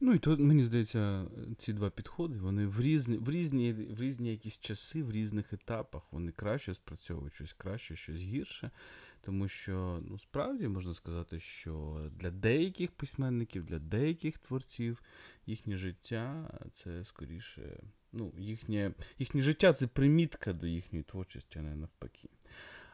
Ну 0.04 0.14
і 0.14 0.20
то 0.20 0.38
мені 0.38 0.64
здається, 0.64 1.26
ці 1.58 1.74
два 1.74 1.90
підходи 1.90 2.40
вони 2.40 2.66
в 2.68 2.82
різні 2.82 3.18
в 3.18 3.30
різні 3.30 3.74
в 3.74 4.02
різні 4.02 4.32
якісь 4.32 4.60
часи, 4.60 5.04
в 5.04 5.12
різних 5.12 5.54
етапах 5.54 6.02
вони 6.12 6.32
краще 6.32 6.74
спрацьовують 6.74 7.34
щось 7.34 7.54
краще, 7.54 7.96
щось 7.96 8.22
гірше. 8.22 8.72
Тому 9.22 9.48
що 9.48 10.02
ну, 10.08 10.20
справді 10.20 10.68
можна 10.68 10.94
сказати, 10.94 11.40
що 11.40 12.06
для 12.12 12.32
деяких 12.32 12.92
письменників, 12.92 13.66
для 13.66 13.80
деяких 13.80 14.38
творців 14.38 15.02
їхнє 15.46 15.78
життя 15.78 16.54
це 16.74 17.06
скоріше, 17.06 17.84
ну, 18.12 18.34
їхнє 18.38 18.94
їхнє 19.20 19.42
життя 19.42 19.74
це 19.74 19.88
примітка 19.88 20.54
до 20.54 20.68
їхньої 20.68 21.04
творчості, 21.04 21.60
а 21.60 21.62
не 21.62 21.76
навпаки. 21.76 22.30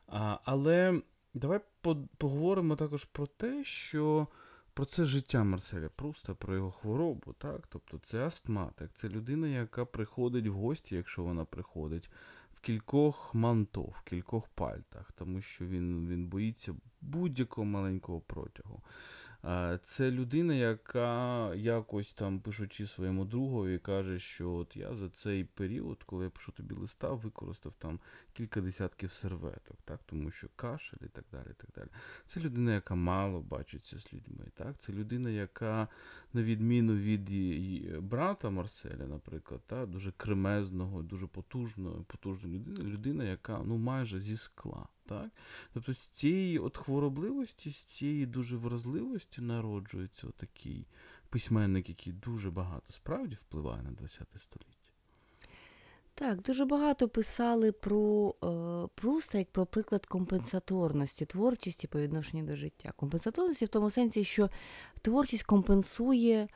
А, 0.07 0.39
Але 0.43 1.01
давай 1.33 1.59
поговоримо 2.17 2.75
також 2.75 3.05
про 3.05 3.27
те, 3.27 3.63
що 3.63 4.27
про 4.77 4.85
це 4.85 5.05
життя 5.05 5.43
Марселя 5.43 5.89
Пруста, 5.89 6.33
про 6.33 6.55
його 6.55 6.71
хворобу, 6.71 7.33
так? 7.33 7.67
Тобто 7.67 7.97
це 7.97 8.25
астматик, 8.25 8.91
це 8.93 9.09
людина, 9.09 9.47
яка 9.47 9.85
приходить 9.85 10.47
в 10.47 10.53
гості, 10.53 10.95
якщо 10.95 11.23
вона 11.23 11.45
приходить, 11.45 12.09
кількох 12.67 13.35
манто, 13.35 13.81
в 13.81 14.01
кількох 14.01 14.47
пальтах, 14.47 15.11
тому 15.11 15.41
що 15.41 15.65
він, 15.65 16.07
він 16.07 16.27
боїться 16.27 16.75
будь-якого 17.01 17.65
маленького 17.65 18.21
протягу. 18.21 18.81
Це 19.81 20.11
людина, 20.11 20.53
яка 20.53 21.55
якось 21.55 22.13
там, 22.13 22.39
пишучи 22.39 22.85
своєму 22.85 23.25
другові, 23.25 23.79
каже, 23.79 24.19
що 24.19 24.51
от 24.51 24.75
я 24.75 24.95
за 24.95 25.09
цей 25.09 25.43
період, 25.43 26.03
коли 26.03 26.23
я 26.23 26.29
пишу 26.29 26.51
тобі 26.51 26.75
листа, 26.75 27.09
використав 27.09 27.73
там 27.73 27.99
кілька 28.33 28.61
десятків 28.61 29.11
серветок, 29.11 29.77
так, 29.85 29.99
тому 30.05 30.31
що 30.31 30.47
кашель 30.55 30.97
і 31.01 31.07
так 31.07 31.25
далі. 31.31 31.47
і 31.49 31.53
так 31.53 31.69
далі. 31.75 31.87
Це 32.25 32.39
людина, 32.39 32.73
яка 32.73 32.95
мало 32.95 33.41
бачиться 33.41 33.99
з 33.99 34.13
людьми. 34.13 34.45
Так? 34.55 34.77
Це 34.79 34.93
людина, 34.93 35.29
яка, 35.29 35.87
на 36.33 36.43
відміну 36.43 36.95
від 36.95 37.29
її 37.29 37.99
брата 37.99 38.49
Марселя, 38.49 39.07
наприклад, 39.07 39.61
так, 39.67 39.89
дуже 39.89 40.11
кремезного, 40.11 41.01
дуже 41.01 41.27
потужного, 41.27 42.03
потужної 42.03 42.59
людини, 42.59 42.89
людина, 42.89 43.23
яка 43.23 43.61
ну, 43.65 43.77
майже 43.77 44.21
зі 44.21 44.37
скла. 44.37 44.87
Так? 45.07 45.29
Тобто 45.73 45.93
з 45.93 45.99
цієї 45.99 46.59
от 46.59 46.77
хворобливості, 46.77 47.69
з 47.69 47.83
цієї 47.83 48.25
дуже 48.25 48.57
вразливості 48.57 49.41
народжується 49.41 50.27
такий 50.37 50.87
письменник, 51.29 51.89
який 51.89 52.13
дуже 52.13 52.51
багато 52.51 52.93
справді 52.93 53.35
впливає 53.35 53.83
на 53.83 53.89
ХХ 53.89 54.41
століття. 54.41 54.77
Так, 56.13 56.41
дуже 56.41 56.65
багато 56.65 57.09
писали 57.09 57.71
про 57.71 58.35
е, 58.43 58.87
Пруста 58.95 59.37
як 59.37 59.51
про 59.51 59.65
приклад 59.65 60.05
компенсаторності 60.05 61.25
творчості 61.25 61.87
по 61.87 61.99
відношенню 61.99 62.43
до 62.43 62.55
життя. 62.55 62.93
Компенсаторності 62.95 63.65
в 63.65 63.69
тому 63.69 63.91
сенсі, 63.91 64.23
що 64.23 64.49
творчість 65.01 65.43
компенсує 65.43 66.47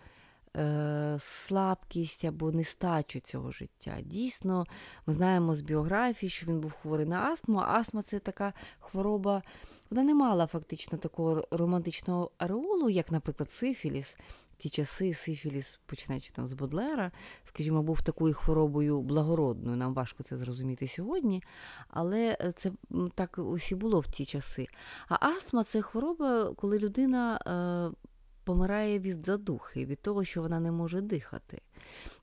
е, 0.57 1.17
слабкість 1.19 2.25
або 2.25 2.51
нестачу 2.51 3.19
цього 3.19 3.51
життя. 3.51 3.97
Дійсно, 4.05 4.65
ми 5.05 5.13
знаємо 5.13 5.55
з 5.55 5.61
біографії, 5.61 6.29
що 6.29 6.45
він 6.45 6.59
був 6.59 6.71
хворий 6.71 7.05
на 7.05 7.21
астму, 7.21 7.59
астма 7.59 8.01
це 8.01 8.19
така 8.19 8.53
хвороба. 8.79 9.41
Вона 9.89 10.03
не 10.03 10.15
мала 10.15 10.47
фактично 10.47 10.97
такого 10.97 11.47
романтичного 11.51 12.31
ареолу, 12.37 12.89
як, 12.89 13.11
наприклад, 13.11 13.51
сифіліс. 13.51 14.15
Ті 14.57 14.69
часи 14.69 15.13
сифіліс, 15.13 15.79
починаючи 15.85 16.31
там 16.31 16.47
з 16.47 16.53
Бодлера, 16.53 17.11
скажімо, 17.43 17.83
був 17.83 18.01
такою 18.01 18.33
хворобою 18.33 19.01
благородною. 19.01 19.77
Нам 19.77 19.93
важко 19.93 20.23
це 20.23 20.37
зрозуміти 20.37 20.87
сьогодні, 20.87 21.43
але 21.87 22.37
це 22.57 22.71
так 23.15 23.37
усі 23.37 23.75
було 23.75 23.99
в 23.99 24.07
ті 24.07 24.25
часи. 24.25 24.67
А 25.09 25.27
астма 25.27 25.63
це 25.63 25.81
хвороба, 25.81 26.53
коли 26.55 26.79
людина 26.79 27.39
е, 27.47 28.10
помирає 28.43 28.99
від 28.99 29.25
задухи, 29.25 29.85
від 29.85 30.01
того, 30.01 30.23
що 30.23 30.41
вона 30.41 30.59
не 30.59 30.71
може 30.71 31.01
дихати, 31.01 31.61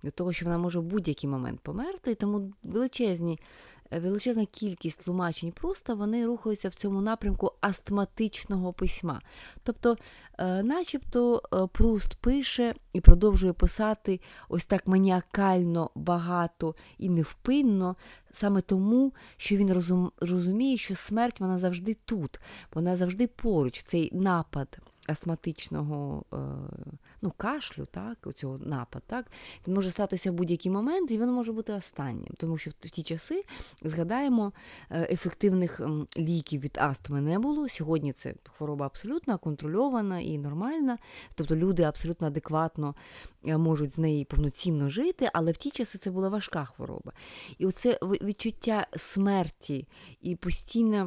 від 0.04 0.14
того, 0.14 0.32
що 0.32 0.44
вона 0.44 0.58
може 0.58 0.78
в 0.78 0.82
будь-який 0.82 1.30
момент 1.30 1.60
померти. 1.60 2.10
І 2.10 2.14
тому 2.14 2.52
величезні. 2.62 3.38
Величезна 3.90 4.46
кількість 4.46 5.00
тлумачень 5.00 5.52
просто 5.52 5.96
вони 5.96 6.26
рухаються 6.26 6.68
в 6.68 6.74
цьому 6.74 7.00
напрямку 7.00 7.52
астматичного 7.60 8.72
письма. 8.72 9.20
Тобто, 9.62 9.96
е, 10.38 10.62
начебто, 10.62 11.42
е, 11.52 11.66
Пруст 11.72 12.14
пише 12.14 12.74
і 12.92 13.00
продовжує 13.00 13.52
писати 13.52 14.20
ось 14.48 14.66
так 14.66 14.86
маніакально, 14.86 15.90
багато 15.94 16.74
і 16.98 17.08
невпинно, 17.08 17.96
саме 18.32 18.60
тому, 18.60 19.12
що 19.36 19.56
він 19.56 19.72
розум, 19.72 20.12
розуміє, 20.20 20.76
що 20.76 20.94
смерть 20.94 21.40
вона 21.40 21.58
завжди 21.58 21.96
тут, 22.04 22.40
вона 22.74 22.96
завжди 22.96 23.26
поруч, 23.26 23.84
цей 23.84 24.10
напад 24.12 24.78
астматичного 25.08 26.24
е, 26.32 26.36
ну, 27.22 27.32
кашлю, 27.36 27.86
так, 27.90 28.28
цього 28.36 28.58
напад, 28.58 29.02
так, 29.06 29.26
він 29.66 29.74
може 29.74 29.90
статися 29.90 30.30
в 30.30 30.34
будь-який 30.34 30.72
момент, 30.72 31.10
і 31.10 31.18
він 31.18 31.32
може 31.32 31.52
бути 31.52 31.72
останнім. 31.72 32.34
Тому 32.36 32.58
що 32.58 32.70
в 32.70 32.74
ті 32.74 33.02
часи, 33.02 33.44
згадаємо, 33.82 34.52
е, 34.90 35.08
ефективних 35.10 35.80
ліків 36.18 36.60
від 36.60 36.78
астми 36.80 37.20
не 37.20 37.38
було. 37.38 37.68
Сьогодні 37.68 38.12
це 38.12 38.34
хвороба 38.56 38.86
абсолютно 38.86 39.38
контрольована 39.38 40.20
і 40.20 40.38
нормальна. 40.38 40.98
Тобто 41.34 41.56
люди 41.56 41.82
абсолютно 41.82 42.26
адекватно 42.26 42.94
е, 43.46 43.56
можуть 43.56 43.94
з 43.94 43.98
нею 43.98 44.24
повноцінно 44.24 44.88
жити, 44.88 45.30
але 45.32 45.52
в 45.52 45.56
ті 45.56 45.70
часи 45.70 45.98
це 45.98 46.10
була 46.10 46.28
важка 46.28 46.64
хвороба. 46.64 47.12
І 47.58 47.66
оце 47.66 47.98
відчуття 48.02 48.86
смерті 48.96 49.88
і 50.20 50.36
постійне 50.36 51.06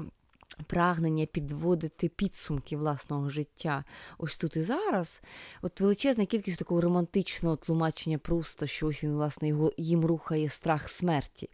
прагнення 0.67 1.25
підводити 1.25 2.09
підсумки 2.09 2.77
власного 2.77 3.29
життя 3.29 3.83
ось 4.17 4.37
тут 4.37 4.55
і 4.55 4.63
зараз. 4.63 5.21
От 5.61 5.81
величезна 5.81 6.25
кількість 6.25 6.59
такого 6.59 6.81
романтичного 6.81 7.55
тлумачення 7.55 8.17
Пруста, 8.17 8.67
що 8.67 8.87
ось 8.87 9.03
він, 9.03 9.13
власне, 9.13 9.47
його 9.47 9.71
їм 9.77 10.05
рухає 10.05 10.49
страх 10.49 10.89
смерті. 10.89 11.49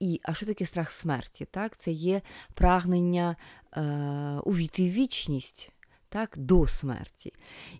І 0.00 0.20
а 0.22 0.34
що 0.34 0.46
таке 0.46 0.66
страх 0.66 0.90
смерті? 0.90 1.46
Так? 1.50 1.76
Це 1.76 1.90
є 1.90 2.22
прагнення 2.54 3.36
е, 3.76 3.82
увійти 4.44 4.82
в 4.82 4.92
вічність. 4.92 5.73
Так, 6.14 6.34
до 6.36 6.66
смерті. 6.66 7.32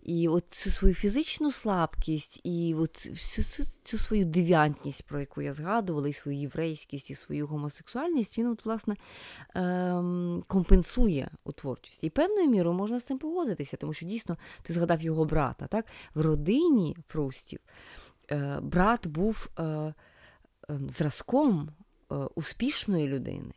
І 0.03 0.29
от 0.29 0.45
цю 0.49 0.71
свою 0.71 0.95
фізичну 0.95 1.53
слабкість, 1.53 2.41
і 2.45 2.75
от 2.75 3.07
всю 3.07 3.45
цю, 3.45 3.65
цю 3.85 3.99
свою 3.99 4.25
девіантність, 4.25 5.07
про 5.07 5.21
яку 5.21 5.43
я 5.43 5.53
згадувала, 5.53 6.09
і 6.09 6.13
свою 6.13 6.39
єврейськість, 6.39 7.11
і 7.11 7.15
свою 7.15 7.47
гомосексуальність, 7.47 8.39
він, 8.39 8.47
от, 8.47 8.65
власне, 8.65 8.97
ем, 9.55 10.43
компенсує 10.47 11.31
у 11.45 11.53
творчості. 11.53 12.07
І 12.07 12.11
певною 12.11 12.51
мірою 12.51 12.77
можна 12.77 13.01
з 13.01 13.05
цим 13.05 13.19
погодитися, 13.19 13.77
тому 13.77 13.93
що 13.93 14.07
дійсно 14.07 14.37
ти 14.63 14.73
згадав 14.73 15.03
його 15.03 15.25
брата. 15.25 15.67
Так? 15.67 15.87
В 16.15 16.21
родині 16.21 16.97
Прустів 17.07 17.61
е, 18.31 18.59
брат 18.63 19.07
був 19.07 19.51
е, 19.59 19.63
е, 19.63 19.95
зразком 20.89 21.71
успішної 22.35 23.09
людини. 23.09 23.53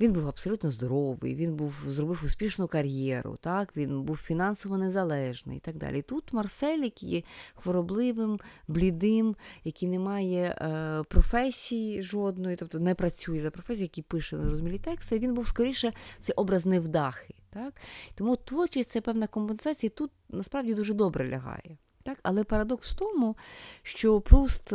Він 0.00 0.12
був 0.12 0.28
абсолютно 0.28 0.70
здоровий, 0.70 1.34
він 1.34 1.56
був 1.56 1.82
зробив 1.86 2.22
успішну 2.24 2.68
кар'єру, 2.68 3.38
так 3.40 3.76
він 3.76 4.02
був 4.02 4.16
фінансово 4.16 4.78
незалежний 4.78 5.56
і 5.56 5.60
так 5.60 5.76
далі. 5.76 6.02
Тут 6.02 6.32
Марсель, 6.32 6.78
який 6.78 7.08
є 7.08 7.22
хворобливим, 7.54 8.40
блідим, 8.68 9.36
який 9.64 9.88
не 9.88 9.98
має 9.98 10.44
е, 10.44 11.02
професії 11.08 12.02
жодної, 12.02 12.56
тобто 12.56 12.80
не 12.80 12.94
працює 12.94 13.40
за 13.40 13.50
професією, 13.50 13.84
який 13.84 14.04
пише 14.04 14.36
незрозумілі 14.36 14.78
тексти. 14.78 15.18
Він 15.18 15.34
був 15.34 15.46
скоріше 15.46 15.92
цей 16.20 16.34
образ 16.34 16.66
невдахи. 16.66 17.34
Так? 17.50 17.74
Тому 18.14 18.36
творчість 18.36 18.90
це 18.90 19.00
певна 19.00 19.26
компенсація, 19.26 19.90
тут 19.90 20.10
насправді 20.28 20.74
дуже 20.74 20.94
добре 20.94 21.30
лягає. 21.30 21.78
Так? 22.02 22.18
Але 22.22 22.44
парадокс 22.44 22.92
в 22.92 22.96
тому, 22.96 23.36
що 23.82 24.20
Пруст 24.20 24.72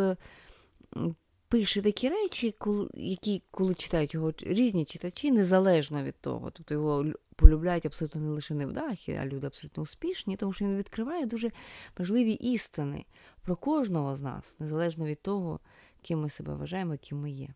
пише 1.54 1.82
такі 1.82 2.10
речі, 2.10 2.56
які, 2.94 3.44
коли 3.52 3.76
читають 3.76 4.14
його 4.14 4.34
різні 4.42 4.86
читачі, 4.86 5.32
незалежно 5.32 6.04
від 6.04 6.16
того. 6.22 6.52
Тобто 6.52 6.74
його 6.74 7.06
полюбляють 7.36 7.86
абсолютно 7.86 8.22
не 8.22 8.30
лише 8.30 8.54
невдахи, 8.54 9.20
а 9.22 9.26
люди 9.26 9.48
абсолютно 9.48 9.84
успішні, 9.84 10.38
тому 10.38 10.54
що 10.54 10.66
він 10.66 10.78
відкриває 10.78 11.26
дуже 11.26 11.52
важливі 11.98 12.32
істини 12.32 13.06
про 13.42 13.56
кожного 13.56 14.16
з 14.16 14.22
нас, 14.22 14.56
незалежно 14.60 15.06
від 15.06 15.22
того, 15.22 15.60
ким 16.02 16.22
ми 16.22 16.30
себе 16.30 16.56
вважаємо, 16.56 16.98
ким 17.02 17.18
ми 17.18 17.32
є. 17.32 17.54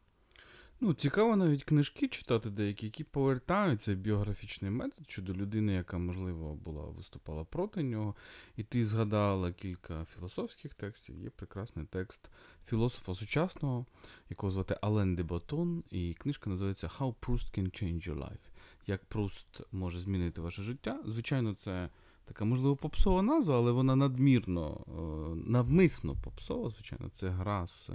Ну, 0.80 0.94
цікаво 0.94 1.36
навіть 1.36 1.64
книжки 1.64 2.08
читати 2.08 2.50
деякі, 2.50 2.86
які 2.86 3.04
повертаються 3.04 3.94
біографічний 3.94 4.72
метод 4.72 5.10
щодо 5.10 5.34
людини, 5.34 5.74
яка, 5.74 5.98
можливо, 5.98 6.56
була 6.56 6.86
виступала 6.86 7.44
проти 7.44 7.84
нього. 7.84 8.16
І 8.56 8.64
ти 8.64 8.86
згадала 8.86 9.52
кілька 9.52 10.06
філософських 10.06 10.74
текстів. 10.74 11.18
Є 11.18 11.30
прекрасний 11.30 11.86
текст 11.86 12.30
філософа 12.66 13.14
сучасного, 13.14 13.86
якого 14.30 14.52
звати 14.52 14.78
Ален 14.82 15.16
де 15.16 15.24
Батон, 15.24 15.84
і 15.92 16.14
книжка 16.14 16.50
називається 16.50 16.88
How 16.88 17.16
Proust 17.22 17.60
Can 17.60 17.66
Change 17.66 18.10
Your 18.10 18.18
Life. 18.18 18.48
Як 18.88 19.06
Пруст 19.06 19.62
може 19.72 20.00
змінити 20.00 20.42
ваше 20.42 20.62
життя. 20.62 21.00
Звичайно, 21.06 21.54
це 21.54 21.90
така, 22.26 22.46
можливо, 22.46 22.76
попсова 22.76 23.22
назва, 23.22 23.58
але 23.58 23.72
вона 23.72 23.96
надмірно, 23.96 24.86
е, 24.88 25.50
навмисно 25.50 26.16
попсова, 26.24 26.70
звичайно, 26.70 27.10
це 27.10 27.30
гра 27.30 27.68
з 27.68 27.90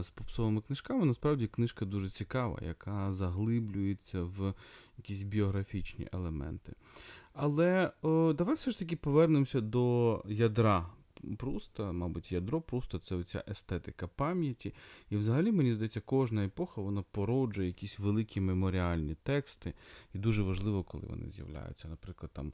з 0.00 0.10
попсовими 0.10 0.60
книжками. 0.60 1.04
Насправді 1.04 1.46
книжка 1.46 1.84
дуже 1.84 2.08
цікава, 2.08 2.58
яка 2.62 3.12
заглиблюється 3.12 4.22
в 4.22 4.54
якісь 4.96 5.22
біографічні 5.22 6.08
елементи. 6.12 6.72
Але 7.32 7.92
о, 8.02 8.32
давай 8.32 8.54
все 8.54 8.70
ж 8.70 8.78
таки 8.78 8.96
повернемося 8.96 9.60
до 9.60 10.22
ядра 10.28 10.86
Пруста. 11.38 11.92
Мабуть, 11.92 12.32
ядро 12.32 12.60
Пруста 12.60 12.98
це 12.98 13.14
оця 13.14 13.44
естетика 13.48 14.06
пам'яті. 14.06 14.74
І 15.10 15.16
взагалі, 15.16 15.52
мені 15.52 15.74
здається, 15.74 16.00
кожна 16.00 16.44
епоха 16.44 16.80
вона 16.80 17.02
породжує 17.02 17.68
якісь 17.68 17.98
великі 17.98 18.40
меморіальні 18.40 19.14
тексти. 19.14 19.74
І 20.14 20.18
дуже 20.18 20.42
важливо, 20.42 20.84
коли 20.84 21.04
вони 21.06 21.30
з'являються. 21.30 21.88
Наприклад, 21.88 22.32
там 22.32 22.52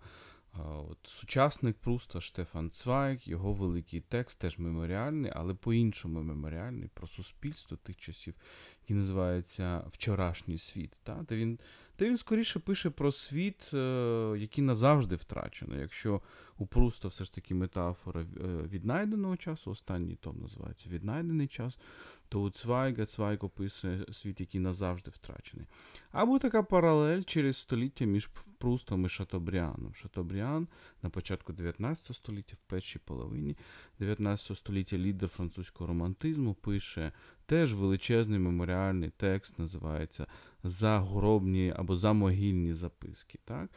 От, 0.53 0.99
сучасник 1.05 1.77
Пруста 1.77 2.21
Штефан 2.21 2.71
Цвайк, 2.71 3.29
його 3.29 3.53
великий 3.53 4.01
текст 4.01 4.39
теж 4.39 4.59
меморіальний, 4.59 5.33
але 5.35 5.55
по-іншому 5.55 6.23
меморіальний 6.23 6.89
про 6.95 7.07
суспільство 7.07 7.77
тих 7.77 7.97
часів, 7.97 8.35
який 8.83 8.97
називається 8.97 9.85
Вчорашній 9.91 10.59
світ. 10.59 10.97
Та? 11.03 11.25
Де 11.29 11.37
він 11.37 11.59
Та 11.97 12.05
він 12.05 12.17
скоріше 12.17 12.59
пише 12.59 12.91
про 12.91 13.13
світ, 13.13 13.71
е, 13.75 14.35
який 14.39 14.65
назавжди 14.65 15.17
втрачено. 15.17 15.77
Якщо 15.77 16.21
у 16.59 16.67
Пруста 16.67 17.09
все 17.09 17.25
ж 17.25 17.35
таки 17.35 17.55
метафора 17.55 18.21
е, 18.21 18.27
віднайденого 18.47 19.37
часу, 19.37 19.71
останній 19.71 20.17
том 20.17 20.41
називається 20.41 20.89
Віднайдений 20.89 21.47
час, 21.47 21.79
то 22.31 22.41
у 22.41 22.51
Цвайга 22.51 23.07
Цвайг 23.07 23.45
описує 23.45 24.05
світ, 24.13 24.41
який 24.41 24.61
назавжди 24.61 25.11
втрачений. 25.11 25.67
Або 26.13 26.39
така 26.39 26.63
паралель 26.63 27.23
через 27.23 27.57
століття 27.57 28.05
між 28.05 28.31
Прустом 28.59 29.05
і 29.05 29.09
Шатобріаном. 29.09 29.95
Шатобріан 29.95 30.69
на 31.03 31.11
початку 31.11 31.53
19 31.53 32.17
століття, 32.17 32.55
в 32.67 32.71
першій 32.71 32.99
половині 32.99 33.57
19 33.99 34.59
століття 34.59 34.99
лідер 34.99 35.29
французького 35.29 35.89
романтизму 35.89 36.55
пише 36.55 37.13
теж 37.47 37.75
величезний 37.75 38.39
меморіальний 38.39 39.11
текст, 39.17 39.59
називається 39.59 40.27
Загробні 40.65 41.75
або 41.77 41.97
замогильні 41.97 42.75
записки. 42.75 43.39
Так? 43.45 43.71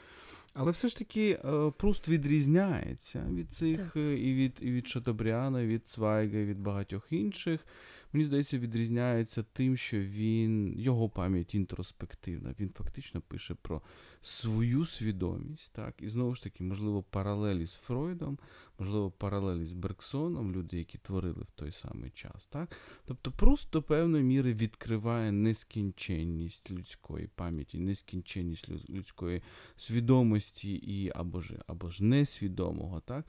Але 0.53 0.71
все 0.71 0.87
ж 0.87 0.97
таки 0.97 1.39
е, 1.45 1.71
Пруст 1.77 2.09
відрізняється 2.09 3.25
від 3.31 3.51
цих 3.51 3.95
е, 3.95 4.17
і 4.17 4.33
від 4.33 4.57
і 4.61 4.71
від 4.71 4.87
Шатобріана, 4.87 5.61
і 5.61 5.67
від 5.67 5.87
Цвайга, 5.87 6.37
і 6.37 6.45
від 6.45 6.59
багатьох 6.59 7.11
інших. 7.11 7.65
Мені 8.13 8.25
здається, 8.25 8.59
відрізняється 8.59 9.43
тим, 9.53 9.77
що 9.77 9.99
він 9.99 10.79
його 10.79 11.09
пам'ять 11.09 11.55
інтроспективна. 11.55 12.55
Він 12.59 12.69
фактично 12.69 13.21
пише 13.21 13.53
про 13.53 13.81
свою 14.21 14.85
свідомість, 14.85 15.73
так, 15.73 15.95
і 15.99 16.09
знову 16.09 16.33
ж 16.35 16.43
таки, 16.43 16.63
можливо, 16.63 17.03
паралелі 17.03 17.65
з 17.65 17.75
Фройдом, 17.75 18.39
можливо, 18.79 19.11
паралелі 19.11 19.65
з 19.65 19.73
Берксоном, 19.73 20.51
люди, 20.51 20.77
які 20.77 20.97
творили 20.97 21.41
в 21.41 21.51
той 21.51 21.71
самий 21.71 22.09
час. 22.09 22.47
Так? 22.47 22.77
Тобто, 23.05 23.31
Пруст 23.31 23.69
до 23.71 23.83
певної 23.83 24.23
міри 24.23 24.53
відкриває 24.53 25.31
нескінченність 25.31 26.71
людської 26.71 27.29
пам'яті, 27.35 27.79
нескінченність 27.79 28.69
людської 28.89 29.41
свідомості 29.75 30.73
і 30.73 31.11
або 31.15 31.39
ж 31.39 31.63
або 31.67 31.89
ж 31.89 32.03
несвідомого. 32.03 33.01
так? 33.05 33.25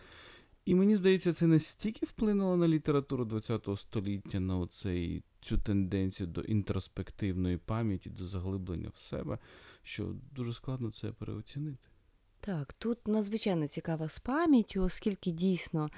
І 0.64 0.74
мені 0.74 0.96
здається, 0.96 1.32
це 1.32 1.46
настільки 1.46 2.06
вплинуло 2.06 2.56
на 2.56 2.68
літературу 2.68 3.28
ХХ 3.40 3.78
століття, 3.78 4.40
на 4.40 4.58
оцей, 4.58 5.22
цю 5.40 5.58
тенденцію 5.58 6.26
до 6.26 6.40
інтроспективної 6.40 7.56
пам'яті, 7.56 8.10
до 8.10 8.26
заглиблення 8.26 8.88
в 8.94 8.98
себе, 8.98 9.38
що 9.82 10.14
дуже 10.32 10.52
складно 10.52 10.90
це 10.90 11.12
переоцінити. 11.12 11.88
Так, 12.46 12.72
тут 12.72 13.08
надзвичайно 13.08 13.68
цікава 13.68 14.08
з 14.08 14.18
пам'яттю, 14.18 14.82
оскільки 14.82 15.30
дійсно 15.30 15.90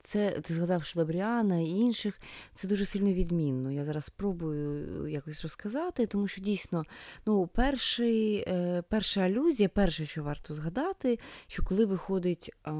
це 0.00 0.30
ти 0.30 0.54
згадав 0.54 0.84
Шлабріана 0.84 1.60
і 1.60 1.68
інших, 1.68 2.20
це 2.54 2.68
дуже 2.68 2.86
сильно 2.86 3.12
відмінно. 3.12 3.72
Я 3.72 3.84
зараз 3.84 4.04
спробую 4.04 5.08
якось 5.08 5.42
розказати, 5.42 6.06
тому 6.06 6.28
що 6.28 6.40
дійсно, 6.40 6.84
ну, 7.26 7.46
перший, 7.46 8.44
е, 8.48 8.82
перша 8.88 9.20
алюзія, 9.20 9.68
перше, 9.68 10.06
що 10.06 10.22
варто 10.22 10.54
згадати, 10.54 11.18
що 11.46 11.64
коли 11.64 11.84
виходить 11.84 12.50
е, 12.66 12.72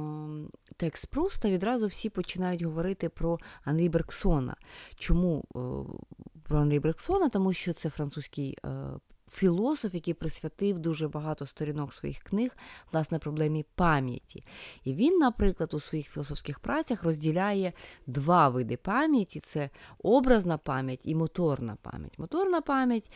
текст 0.76 1.06
Пруста, 1.06 1.50
відразу 1.50 1.86
всі 1.86 2.10
починають 2.10 2.62
говорити 2.62 3.08
про 3.08 3.38
Анрі 3.64 3.88
Берксона. 3.88 4.56
Чому 4.96 5.44
е, 5.56 5.58
про 6.42 6.58
Анрі 6.58 6.80
Берксона? 6.80 7.28
Тому 7.28 7.52
що 7.52 7.72
це 7.72 7.90
французький 7.90 8.58
е, 8.64 8.68
філософ, 9.34 9.94
який 9.94 10.14
присвятив 10.14 10.78
дуже 10.78 11.08
багато 11.08 11.46
сторінок 11.46 11.94
своїх 11.94 12.18
книг 12.18 12.56
власне 12.92 13.18
проблемі 13.18 13.64
пам'яті. 13.74 14.44
І 14.84 14.94
він, 14.94 15.18
наприклад, 15.18 15.74
у 15.74 15.80
своїх 15.80 16.10
філософських 16.10 16.58
працях 16.58 17.04
розділяє 17.04 17.72
два 18.06 18.48
види 18.48 18.76
пам'яті: 18.76 19.40
це 19.40 19.70
образна 19.98 20.58
пам'ять 20.58 21.00
і 21.04 21.14
моторна 21.14 21.76
пам'ять. 21.82 22.18
Моторна 22.18 22.60
пам'ять. 22.60 23.10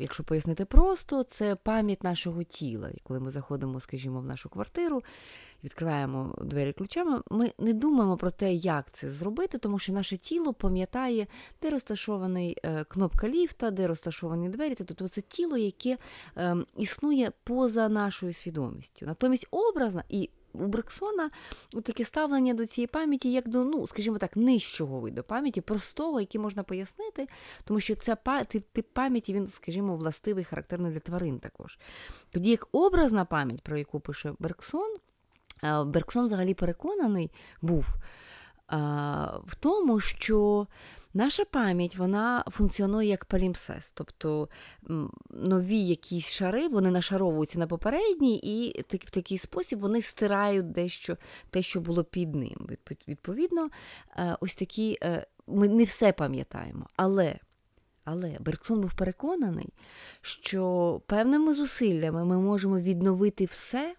Якщо 0.00 0.24
пояснити 0.24 0.64
просто, 0.64 1.22
це 1.22 1.54
пам'ять 1.54 2.04
нашого 2.04 2.42
тіла. 2.42 2.88
І 2.88 2.98
коли 3.02 3.20
ми 3.20 3.30
заходимо, 3.30 3.80
скажімо, 3.80 4.20
в 4.20 4.24
нашу 4.24 4.48
квартиру, 4.48 5.02
відкриваємо 5.64 6.34
двері 6.42 6.72
ключами, 6.72 7.22
ми 7.30 7.52
не 7.58 7.72
думаємо 7.72 8.16
про 8.16 8.30
те, 8.30 8.52
як 8.52 8.90
це 8.92 9.10
зробити, 9.10 9.58
тому 9.58 9.78
що 9.78 9.92
наше 9.92 10.16
тіло 10.16 10.52
пам'ятає, 10.52 11.26
де 11.62 11.70
розташований 11.70 12.56
е, 12.64 12.84
кнопка 12.84 13.28
ліфта, 13.28 13.70
де 13.70 13.86
розташовані 13.86 14.48
двері. 14.48 14.74
Тобто 14.74 15.08
це 15.08 15.20
тіло, 15.20 15.56
яке 15.56 15.98
е, 16.36 16.56
існує 16.76 17.32
поза 17.44 17.88
нашою 17.88 18.32
свідомістю. 18.32 19.06
Натомість 19.06 19.46
образна 19.50 20.04
і 20.08 20.30
у 20.52 20.66
Брексона 20.66 21.30
таке 21.82 22.04
ставлення 22.04 22.54
до 22.54 22.66
цієї 22.66 22.86
пам'яті, 22.86 23.32
як 23.32 23.48
до, 23.48 23.64
ну, 23.64 23.86
скажімо 23.86 24.18
так, 24.18 24.36
нижчого 24.36 25.00
виду 25.00 25.22
пам'яті, 25.22 25.60
простого, 25.60 26.20
який 26.20 26.40
можна 26.40 26.62
пояснити, 26.62 27.28
тому 27.64 27.80
що 27.80 27.94
ця 27.94 28.16
тип 28.72 28.86
пам'яті, 28.92 29.34
він, 29.34 29.48
скажімо, 29.48 29.96
властивий, 29.96 30.44
характерний 30.44 30.92
для 30.92 31.00
тварин 31.00 31.38
також. 31.38 31.78
Тоді 32.30 32.50
як 32.50 32.68
образна 32.72 33.24
пам'ять, 33.24 33.62
про 33.62 33.78
яку 33.78 34.00
пише 34.00 34.32
Берксон, 34.38 34.96
Берксон 35.84 36.24
взагалі 36.24 36.54
переконаний 36.54 37.30
був 37.62 37.86
в 39.44 39.54
тому, 39.60 40.00
що 40.00 40.66
наша 41.14 41.44
пам'ять 41.44 41.96
вона 41.96 42.44
функціонує 42.50 43.08
як 43.08 43.24
палімсест, 43.24 43.92
тобто 43.94 44.48
нові 45.30 45.78
якісь 45.78 46.30
шари 46.30 46.68
вони 46.68 46.90
нашаровуються 46.90 47.58
на 47.58 47.66
попередній, 47.66 48.40
і 48.42 48.80
в 48.80 49.10
такий 49.10 49.38
спосіб 49.38 49.78
вони 49.78 50.02
стирають 50.02 50.72
дещо 50.72 51.16
те, 51.50 51.62
що 51.62 51.80
було 51.80 52.04
під 52.04 52.34
ним. 52.34 52.68
Відповідно, 53.08 53.70
е, 54.16 54.36
ось 54.40 54.54
такі 54.54 54.98
е, 55.02 55.26
ми 55.46 55.68
не 55.68 55.84
все 55.84 56.12
пам'ятаємо, 56.12 56.86
але. 56.96 57.38
Але 58.04 58.36
Берксон 58.40 58.80
був 58.80 58.94
переконаний, 58.94 59.68
що 60.20 61.00
певними 61.06 61.54
зусиллями 61.54 62.24
ми 62.24 62.38
можемо 62.38 62.80
відновити 62.80 63.44
все, 63.44 63.94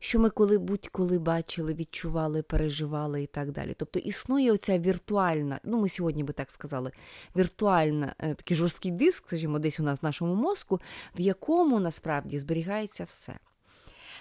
що 0.00 0.18
ми 0.18 0.30
коли 0.30 0.58
будь-коли 0.58 1.18
бачили, 1.18 1.74
відчували, 1.74 2.42
переживали 2.42 3.22
і 3.22 3.26
так 3.26 3.52
далі. 3.52 3.74
Тобто 3.78 3.98
існує 3.98 4.52
оця 4.52 4.78
віртуальна, 4.78 5.60
ну 5.64 5.80
ми 5.80 5.88
сьогодні 5.88 6.24
би 6.24 6.32
так 6.32 6.50
сказали, 6.50 6.90
віртуальна 7.36 8.14
е, 8.18 8.34
такий 8.34 8.56
жорсткий 8.56 8.90
диск, 8.90 9.26
скажімо, 9.26 9.58
десь 9.58 9.80
у 9.80 9.82
нас 9.82 10.02
в 10.02 10.04
нашому 10.04 10.34
мозку, 10.34 10.80
в 11.18 11.20
якому 11.20 11.80
насправді 11.80 12.38
зберігається 12.38 13.04
все. 13.04 13.38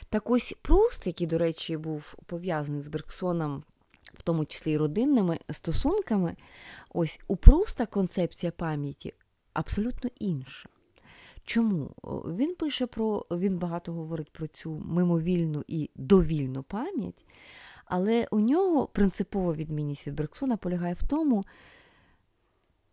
Так 0.09 0.29
ось 0.29 0.55
Пруст, 0.61 1.07
який, 1.07 1.27
до 1.27 1.37
речі, 1.37 1.77
був 1.77 2.15
пов'язаний 2.25 2.81
з 2.81 2.87
Берксоном, 2.87 3.63
в 4.13 4.21
тому 4.21 4.45
числі 4.45 4.71
і 4.71 4.77
родинними 4.77 5.39
стосунками, 5.49 6.35
ось 6.93 7.19
у 7.27 7.35
Пруста 7.35 7.85
концепція 7.85 8.51
пам'яті 8.51 9.13
абсолютно 9.53 10.09
інша. 10.19 10.69
Чому? 11.43 11.95
Він 12.37 12.55
пише 12.55 12.87
про, 12.87 13.25
він 13.31 13.57
багато 13.57 13.93
говорить 13.93 14.31
про 14.31 14.47
цю 14.47 14.79
мимовільну 14.79 15.63
і 15.67 15.89
довільну 15.95 16.63
пам'ять, 16.63 17.25
але 17.85 18.27
у 18.31 18.39
нього 18.39 18.87
принципова 18.87 19.53
відмінність 19.53 20.07
від 20.07 20.15
Берксона 20.15 20.57
полягає 20.57 20.93
в 20.93 21.07
тому, 21.07 21.45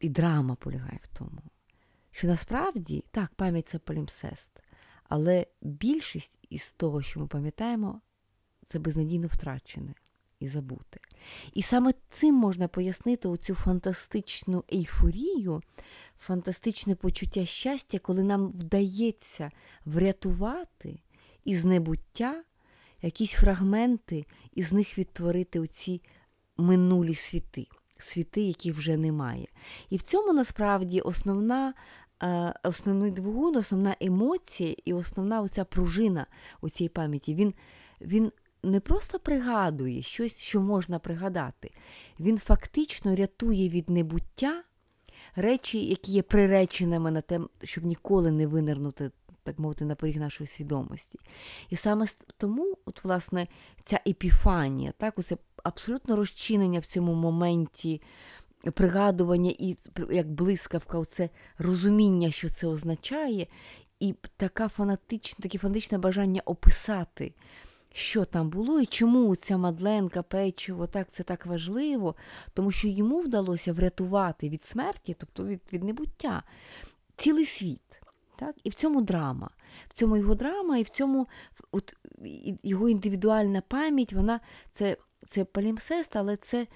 і 0.00 0.08
драма 0.08 0.54
полягає 0.54 1.00
в 1.02 1.18
тому, 1.18 1.42
що 2.10 2.26
насправді 2.26 3.04
так, 3.10 3.34
пам'ять 3.34 3.68
це 3.68 3.78
полімсест, 3.78 4.50
але 5.08 5.46
більшість 5.62 6.38
із 6.50 6.72
того, 6.72 7.02
що 7.02 7.20
ми 7.20 7.26
пам'ятаємо, 7.26 8.00
це 8.68 8.78
безнадійно 8.78 9.26
втрачене 9.26 9.94
і 10.40 10.48
забуте. 10.48 11.00
І 11.52 11.62
саме 11.62 11.94
цим 12.10 12.34
можна 12.34 12.68
пояснити 12.68 13.28
оцю 13.28 13.54
фантастичну 13.54 14.64
ейфорію 14.72 15.62
фантастичне 16.18 16.94
почуття 16.94 17.46
щастя, 17.46 17.98
коли 17.98 18.24
нам 18.24 18.48
вдається 18.48 19.50
врятувати 19.84 21.00
із 21.44 21.64
небуття 21.64 22.44
якісь 23.02 23.32
фрагменти 23.32 24.26
і 24.52 24.62
з 24.62 24.72
них 24.72 24.98
відтворити 24.98 25.60
оці 25.60 26.02
минулі 26.56 27.14
світи, 27.14 27.66
світи, 27.98 28.40
яких 28.40 28.76
вже 28.76 28.96
немає. 28.96 29.46
І 29.90 29.96
в 29.96 30.02
цьому 30.02 30.32
насправді 30.32 31.00
основна. 31.00 31.74
Е, 32.22 32.54
основний 32.62 33.10
двигун, 33.10 33.56
основна 33.56 33.96
емоція 34.00 34.74
і 34.84 34.94
основна 34.94 35.40
оця 35.40 35.64
пружина 35.64 36.26
у 36.60 36.68
цій 36.70 36.88
пам'яті. 36.88 37.34
Він 37.34 37.54
він 38.00 38.32
не 38.66 38.80
просто 38.80 39.18
пригадує 39.18 40.02
щось, 40.02 40.36
що 40.36 40.60
можна 40.60 40.98
пригадати, 40.98 41.70
він 42.20 42.38
фактично 42.38 43.16
рятує 43.16 43.68
від 43.68 43.90
небуття 43.90 44.62
речі, 45.36 45.84
які 45.84 46.12
є 46.12 46.22
приреченими 46.22 47.10
на 47.10 47.20
те, 47.20 47.40
щоб 47.64 47.84
ніколи 47.84 48.30
не 48.30 48.46
винирнути, 48.46 49.10
так 49.42 49.58
мовити, 49.58 49.84
на 49.84 49.94
поріг 49.94 50.16
нашої 50.16 50.46
свідомості. 50.46 51.18
І 51.70 51.76
саме 51.76 52.06
тому, 52.36 52.76
от, 52.84 53.04
власне, 53.04 53.46
ця 53.84 54.00
епіфанія, 54.06 54.92
так, 54.98 55.18
оце 55.18 55.36
абсолютно 55.64 56.16
розчинення 56.16 56.80
в 56.80 56.86
цьому 56.86 57.14
моменті. 57.14 58.02
Пригадування 58.74 59.54
і 59.58 59.76
як 60.10 60.30
блискавка, 60.30 61.04
це 61.04 61.30
розуміння, 61.58 62.30
що 62.30 62.48
це 62.48 62.66
означає, 62.66 63.46
і 64.00 64.14
така 64.36 64.68
фанатична, 64.68 65.42
таке 65.42 65.58
фанатичне 65.58 65.98
бажання 65.98 66.42
описати 66.44 67.34
що 67.96 68.24
там 68.24 68.50
було 68.50 68.80
і 68.80 68.86
чому 68.86 69.36
ця 69.36 69.56
Мадленка, 69.56 70.22
печиво, 70.22 70.86
так 70.86 71.08
це 71.12 71.22
так 71.22 71.46
важливо, 71.46 72.14
тому 72.54 72.70
що 72.70 72.88
йому 72.88 73.20
вдалося 73.20 73.72
врятувати 73.72 74.48
від 74.48 74.64
смерті, 74.64 75.16
тобто 75.18 75.44
від, 75.44 75.60
від 75.72 75.84
небуття, 75.84 76.42
цілий 77.16 77.46
світ. 77.46 78.02
Так? 78.38 78.56
І 78.64 78.70
в 78.70 78.74
цьому 78.74 79.02
драма. 79.02 79.50
В 79.88 79.92
цьому 79.92 80.16
його 80.16 80.34
драма, 80.34 80.78
і 80.78 80.82
в 80.82 80.88
цьому 80.88 81.28
от, 81.72 81.96
його 82.62 82.88
індивідуальна 82.88 83.60
пам'ять, 83.60 84.12
вона 84.12 84.40
це 84.72 84.96
це 85.28 85.44
палімсест, 85.44 86.16
але 86.16 86.36
це 86.36 86.66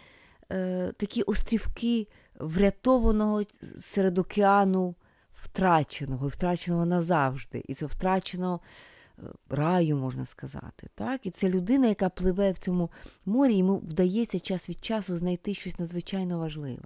е, 0.52 0.92
такі 0.96 1.22
острівки 1.22 2.06
врятованого 2.34 3.42
серед 3.78 4.18
океану 4.18 4.94
втраченого, 5.42 6.28
втраченого 6.28 6.86
назавжди. 6.86 7.64
І 7.68 7.74
це 7.74 7.86
втраченого 7.86 8.60
е, 8.62 8.89
раю, 9.48 9.96
можна 9.96 10.24
сказати. 10.24 10.88
Так? 10.94 11.26
І 11.26 11.30
це 11.30 11.50
людина, 11.50 11.86
яка 11.86 12.08
пливе 12.08 12.52
в 12.52 12.58
цьому 12.58 12.90
морі, 13.26 13.56
йому 13.56 13.78
вдається 13.78 14.40
час 14.40 14.68
від 14.68 14.84
часу 14.84 15.16
знайти 15.16 15.54
щось 15.54 15.78
надзвичайно 15.78 16.38
важливе. 16.38 16.84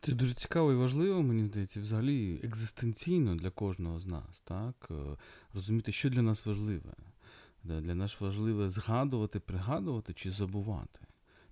Це 0.00 0.12
дуже 0.12 0.34
цікаво 0.34 0.72
і 0.72 0.76
важливо, 0.76 1.22
мені 1.22 1.44
здається, 1.44 1.80
взагалі 1.80 2.40
екзистенційно 2.42 3.34
для 3.34 3.50
кожного 3.50 3.98
з 3.98 4.06
нас, 4.06 4.40
так? 4.40 4.88
Е, 4.90 4.94
розуміти, 5.54 5.92
що 5.92 6.10
для 6.10 6.22
нас 6.22 6.46
важливе. 6.46 6.94
Для 7.64 7.94
нас 7.94 8.20
важливе 8.20 8.68
згадувати, 8.68 9.40
пригадувати 9.40 10.12
чи 10.12 10.30
забувати. 10.30 11.00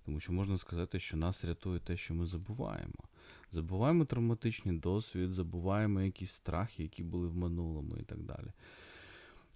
Тому 0.05 0.19
що 0.19 0.33
можна 0.33 0.57
сказати, 0.57 0.99
що 0.99 1.17
нас 1.17 1.45
рятує 1.45 1.79
те, 1.79 1.97
що 1.97 2.13
ми 2.13 2.25
забуваємо. 2.25 3.03
Забуваємо 3.51 4.05
травматичний 4.05 4.77
досвід, 4.77 5.31
забуваємо 5.31 6.01
якісь 6.01 6.31
страхи, 6.31 6.83
які 6.83 7.03
були 7.03 7.27
в 7.27 7.35
минулому 7.35 7.97
і 7.97 8.03
так 8.03 8.23
далі. 8.23 8.47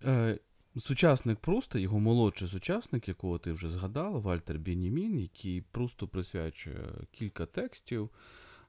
Е, 0.06 0.40
Сучасник 0.78 1.40
Пруста, 1.40 1.80
його 1.80 2.00
молодший 2.00 2.48
сучасник, 2.48 3.08
якого 3.08 3.38
ти 3.38 3.52
вже 3.52 3.70
згадала, 3.70 4.20
Вальтер 4.20 4.60
Бенімін, 4.60 5.20
який 5.20 5.62
просто 5.62 6.08
присвячує 6.08 6.90
кілька 7.12 7.46
текстів. 7.46 8.10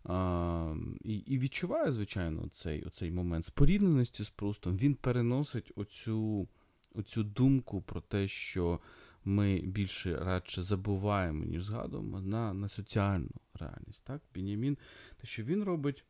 А, 0.04 0.74
І 1.04 1.16
і 1.16 1.38
відчуває, 1.38 1.92
звичайно, 1.92 2.48
цей 2.50 2.82
оцей 2.82 3.10
момент 3.10 3.44
спорідненості 3.44 4.24
з 4.24 4.30
Прустом. 4.30 4.76
Він 4.76 4.94
переносить 4.94 5.72
оцю 5.76 6.48
оцю 6.94 7.24
думку 7.24 7.82
про 7.82 8.00
те, 8.00 8.28
що 8.28 8.80
ми 9.24 9.60
більше 9.60 10.16
радше 10.16 10.62
забуваємо, 10.62 11.44
ніж 11.44 11.62
згадуємо, 11.62 12.20
на 12.20 12.54
на 12.54 12.68
соціальну 12.68 13.30
реальність. 13.54 14.04
Так? 14.04 14.22
Бенімін, 14.34 14.78
те, 15.20 15.26
що 15.26 15.42
він 15.42 15.64
робить, 15.64 16.04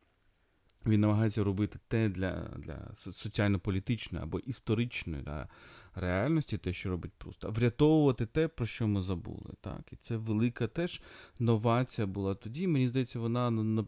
він 0.85 1.01
намагається 1.01 1.43
робити 1.43 1.79
те 1.87 2.09
для 2.09 2.49
для 2.57 2.91
соціально-політичної 2.93 4.23
або 4.23 4.39
історичної 4.39 5.23
да, 5.23 5.47
реальності, 5.99 6.57
те, 6.57 6.73
що 6.73 6.89
робить 6.89 7.11
просто, 7.17 7.51
врятовувати 7.51 8.25
те, 8.25 8.47
про 8.47 8.65
що 8.65 8.87
ми 8.87 9.01
забули. 9.01 9.53
Так? 9.61 9.81
І 9.91 9.95
це 9.95 10.17
велика 10.17 10.67
теж 10.67 11.01
новація 11.39 12.07
була 12.07 12.35
тоді. 12.35 12.67
Мені 12.67 12.87
здається, 12.87 13.19
вона 13.19 13.85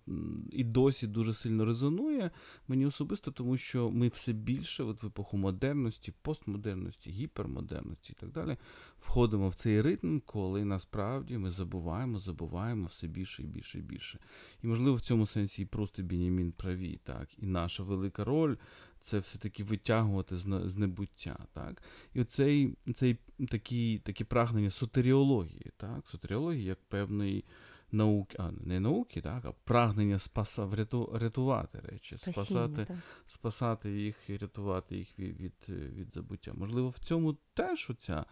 і 0.52 0.64
досі 0.64 1.08
дуже 1.08 1.34
сильно 1.34 1.66
резонує 1.66 2.32
мені 2.68 2.86
особисто, 2.86 3.32
тому 3.32 3.58
що 3.58 3.92
ми 3.92 4.08
все 4.08 4.34
більше, 4.34 4.84
от 4.84 5.04
в 5.04 5.06
епоху 5.06 5.38
модерності, 5.38 6.14
постмодерності, 6.22 7.10
гіпермодерності 7.10 8.14
і 8.14 8.20
так 8.20 8.32
далі, 8.32 8.58
входимо 9.00 9.50
в 9.50 9.56
цей 9.56 9.82
ритм, 9.82 10.20
коли 10.26 10.66
насправді 10.66 11.38
ми 11.38 11.52
забуваємо, 11.52 12.20
забуваємо 12.20 12.86
все 12.86 13.08
більше 13.08 13.44
і 13.44 13.46
більше 13.46 13.80
і 13.80 13.82
більше. 13.82 14.20
І, 14.64 14.68
можливо, 14.68 14.96
в 14.96 15.02
цьому 15.02 15.26
сенсі 15.26 15.62
і 15.62 15.66
просто 15.66 16.02
Бінімін 16.02 16.52
праві. 16.52 17.00
так? 17.04 17.28
І 17.38 17.46
наша 17.46 17.84
велика 17.84 18.24
роль 18.24 18.56
це 19.02 19.20
все-таки 19.20 19.64
витягувати 19.64 20.38
з, 20.38 20.78
небуття. 20.78 21.38
Так? 21.54 21.82
І 22.14 22.22
оцей 22.22 22.76
цей 22.96 23.18
такі, 23.50 24.00
такі 24.00 24.24
прагнення 24.24 24.70
сотеріології, 24.70 25.72
так? 25.78 26.08
сотеріології 26.08 26.66
як 26.66 26.80
певний 26.90 27.46
науки, 27.92 28.38
а 28.40 28.52
не 28.52 28.80
науки, 28.80 29.22
так, 29.22 29.46
а 29.46 29.52
прагнення 29.64 30.20
спаса, 30.20 30.66
вряту, 30.66 31.18
рятувати 31.22 31.80
речі, 31.80 32.18
Спасіння, 32.18 32.34
спасати 32.34 32.86
так. 32.86 32.98
спасати 33.28 33.92
їх 33.92 34.16
і 34.28 34.38
рятувати 34.38 34.98
їх 34.98 35.20
від, 35.20 35.40
від, 35.40 35.54
від 35.70 36.14
забуття. 36.14 36.52
Можливо, 36.54 36.90
в 36.90 37.00
цьому 37.00 37.38
теж 37.54 37.90
оця 37.90 38.26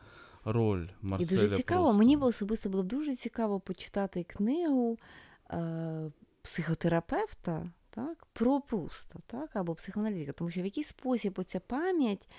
роль 0.46 0.88
Марселя 1.02 1.42
І 1.42 1.42
дуже 1.42 1.58
цікаво, 1.58 1.84
просто. 1.84 2.00
мені 2.00 2.18
особисто 2.18 2.70
було 2.70 2.84
б 2.84 2.88
дуже 2.88 3.16
цікаво 3.16 3.60
почитати 3.60 4.24
книгу 4.24 4.98
е, 5.52 6.12
психотерапевта 6.42 7.72
так, 8.00 8.26
про 8.34 8.62
Пруста, 8.62 9.20
так, 9.28 9.56
або 9.56 9.76
психоаналітика, 9.76 10.32
тому 10.32 10.50
що 10.50 10.62
в 10.62 10.66
який 10.66 10.84
спосіб 10.84 11.34
оця 11.38 11.60
пам'ять 11.60 12.30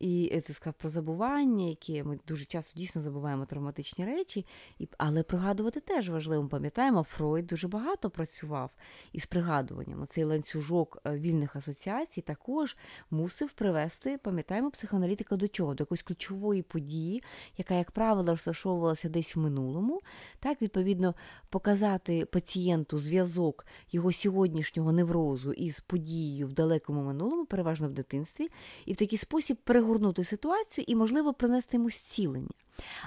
і 0.00 0.30
е, 0.32 0.40
ти 0.40 0.52
сказав 0.52 0.74
про 0.74 0.88
забування, 0.88 1.64
які 1.64 2.02
ми 2.02 2.18
дуже 2.28 2.44
часто 2.44 2.72
дійсно 2.76 3.00
забуваємо 3.02 3.44
травматичні 3.44 4.04
речі, 4.04 4.46
і, 4.78 4.88
але 4.98 5.22
пригадувати 5.22 5.80
теж 5.80 6.10
важливо. 6.10 6.48
Пам'ятаємо, 6.48 7.02
Фройд 7.02 7.46
дуже 7.46 7.68
багато 7.68 8.10
працював 8.10 8.70
із 9.12 9.26
пригадуванням. 9.26 10.02
Оцей 10.02 10.24
ланцюжок 10.24 10.98
е, 11.06 11.18
вільних 11.18 11.56
асоціацій 11.56 12.20
також 12.20 12.76
мусив 13.10 13.52
привести, 13.52 14.18
пам'ятаємо, 14.18 14.70
психоаналітика 14.70 15.36
до 15.36 15.48
чого? 15.48 15.74
До 15.74 15.82
якоїсь 15.82 16.02
ключової 16.02 16.62
події, 16.62 17.22
яка, 17.56 17.74
як 17.74 17.90
правило, 17.90 18.30
розташовувалася 18.30 19.08
десь 19.08 19.36
в 19.36 19.40
минулому. 19.40 20.00
Так, 20.40 20.62
відповідно, 20.62 21.14
показати 21.48 22.24
пацієнту 22.24 22.98
зв'язок 22.98 23.66
його 23.92 24.12
сьогоднішнього 24.12 24.92
неврозу 24.92 25.52
із 25.52 25.80
подією 25.80 26.46
в 26.46 26.52
далекому 26.52 27.02
минулому, 27.02 27.46
переважно 27.46 27.88
в 27.88 27.92
дитинстві, 27.92 28.48
і 28.86 28.92
в 28.92 28.96
такий 28.96 29.18
спосіб 29.18 29.56
перегорнути 29.84 30.24
ситуацію 30.24 30.84
і, 30.88 30.94
можливо, 30.94 31.34
принести 31.34 31.76
йому 31.76 31.90
зцілення. 31.90 32.54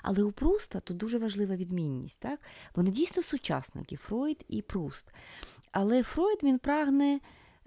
Але 0.03 0.23
у 0.23 0.31
Пруста 0.31 0.79
тут 0.79 0.97
дуже 0.97 1.17
важлива 1.17 1.55
відмінність. 1.55 2.19
Так? 2.19 2.39
Вони 2.75 2.91
дійсно 2.91 3.23
сучасники, 3.23 3.95
Фройд 3.95 4.45
і 4.47 4.61
Пруст. 4.61 5.05
Але 5.71 6.03
Фройд 6.03 6.39
він 6.43 6.59
прагне 6.59 7.19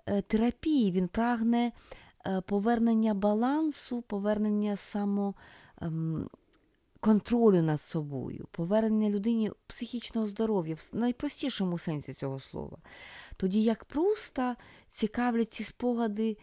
е, 0.07 0.23
терапії, 0.23 0.92
він 0.92 1.09
прагне 1.09 1.73
е, 2.27 2.40
повернення 2.40 3.14
балансу, 3.14 4.03
повернення 4.03 4.77
само. 4.77 5.35
Ем, 5.81 6.29
над 7.62 7.81
собою, 7.81 8.46
повернення 8.51 9.11
людині 9.11 9.51
психічного 9.66 10.27
здоров'я 10.27 10.75
в 10.75 10.90
найпростішому 10.92 11.79
сенсі 11.79 12.14
цього 12.14 12.40
слова. 12.40 12.79
Тоді 13.37 13.62
як 13.62 13.85
Пруста 13.85 14.57
цікавлять 14.90 15.53
ці 15.53 15.64
спогади 15.64 16.37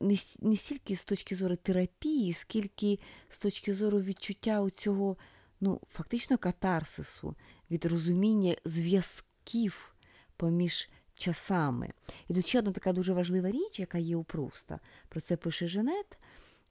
не 0.00 0.16
не 0.40 0.56
стільки 0.56 0.96
з 0.96 1.04
точки 1.04 1.36
зору 1.36 1.56
терапії, 1.56 2.32
скільки 2.32 2.98
з 3.28 3.38
точки 3.38 3.74
зору 3.74 4.00
відчуття 4.00 4.70
цього 4.76 5.16
ну, 5.60 5.80
фактично 5.92 6.38
катарсису, 6.38 7.36
від 7.70 7.84
розуміння 7.84 8.56
зв'язків 8.64 9.94
поміж 10.36 10.88
часами. 11.14 11.90
І 12.28 12.34
тут 12.34 12.46
ще 12.46 12.58
одна 12.58 12.72
така 12.72 12.92
дуже 12.92 13.12
важлива 13.12 13.50
річ, 13.50 13.80
яка 13.80 13.98
є 13.98 14.16
у 14.16 14.24
Пруста. 14.24 14.80
Про 15.08 15.20
це 15.20 15.36
пише 15.36 15.68
Женет. 15.68 16.18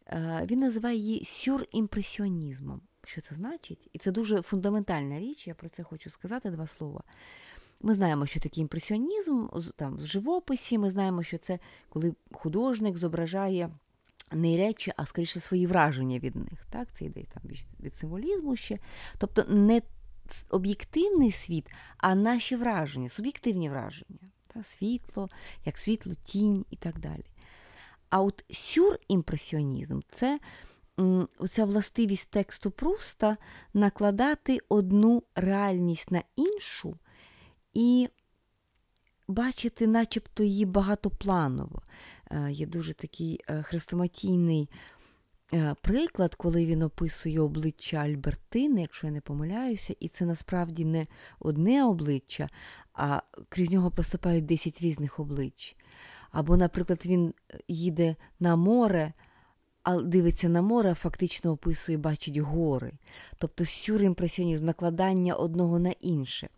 Е, 0.08 0.48
він 0.50 0.60
називає 0.60 0.98
її 0.98 1.26
сюрімпресіонізмом. 1.26 2.82
Що 3.06 3.22
це 3.22 3.36
значить? 3.36 3.90
І 3.94 4.00
це 4.00 4.12
дуже 4.12 4.42
фундаментальна 4.42 5.20
річ, 5.20 5.48
я 5.48 5.56
про 5.56 5.70
це 5.70 5.84
хочу 5.84 6.10
сказати 6.10 6.52
два 6.52 6.68
слова. 6.68 7.04
Ми 7.86 7.94
знаємо, 7.94 8.26
що 8.26 8.40
такий 8.40 8.62
імпресіонізм 8.62 9.48
там, 9.76 9.96
в 9.96 10.00
живописі, 10.00 10.78
ми 10.78 10.90
знаємо, 10.90 11.24
що 11.24 11.38
це 11.38 11.60
коли 11.90 12.16
художник 12.32 12.98
зображає 12.98 13.70
не 14.32 14.58
речі, 14.58 14.92
а 14.98 15.06
скоріше 15.06 15.40
свої 15.40 15.68
враження 15.68 16.20
від 16.20 16.36
них. 16.36 16.66
Так? 16.70 16.88
Це 16.94 17.06
йде 17.06 17.24
там 17.34 17.44
від 17.80 17.98
символізму 17.98 18.56
ще. 18.56 18.80
Тобто 19.18 19.44
не 19.48 19.82
об'єктивний 20.50 21.32
світ, 21.32 21.68
а 21.98 22.16
наші 22.16 22.56
враження, 22.56 23.10
суб'єктивні 23.10 23.70
враження. 23.70 24.20
Так? 24.54 24.66
Світло, 24.66 25.30
як 25.66 25.78
світло, 25.78 26.14
тінь 26.24 26.66
і 26.70 26.76
так 26.76 27.00
далі. 27.00 27.26
А 28.10 28.22
от 28.22 28.46
сюрімпресіонізм 28.52 30.00
це 30.10 30.40
оця 31.38 31.66
властивість 31.66 32.32
тексту 32.32 32.72
Пруста 32.72 33.38
накладати 33.74 34.60
одну 34.70 35.24
реальність 35.36 36.12
на 36.12 36.24
іншу 36.36 36.98
і 37.74 38.10
бачити, 39.28 39.88
начебто, 39.88 40.44
її 40.44 40.66
багатопланово. 40.66 41.82
Е, 42.32 42.52
є 42.52 42.66
дуже 42.66 42.94
такий 42.94 43.40
е, 43.50 43.62
хрестоматійний 43.64 44.70
е, 45.54 45.76
приклад, 45.82 46.36
коли 46.36 46.66
він 46.66 46.82
описує 46.82 47.40
обличчя 47.40 47.98
Альбертини, 47.98 48.82
якщо 48.82 49.08
я 49.08 49.14
не 49.14 49.22
помиляюся, 49.22 49.96
і 50.00 50.08
це 50.08 50.26
насправді 50.26 50.86
не 50.86 51.08
одне 51.40 51.86
обличчя, 51.86 52.50
а 52.94 53.22
крізь 53.50 53.72
нього 53.72 53.92
проступають 53.92 54.46
10 54.46 54.82
різних 54.82 55.20
облич. 55.20 55.76
Або, 56.32 56.58
наприклад, 56.58 57.06
він 57.06 57.34
їде 57.68 58.16
на 58.40 58.56
море 58.56 59.14
а 59.84 60.02
дивиться 60.02 60.50
на 60.50 60.62
море, 60.62 60.94
фактично 60.94 61.52
описує, 61.52 61.98
бачить 61.98 62.38
гори, 62.38 62.92
тобто 63.38 63.66
сюрімпресіонізм, 63.66 64.66
накладання 64.66 65.36
одного 65.36 65.80
на 65.80 65.94
інше. 66.02 66.50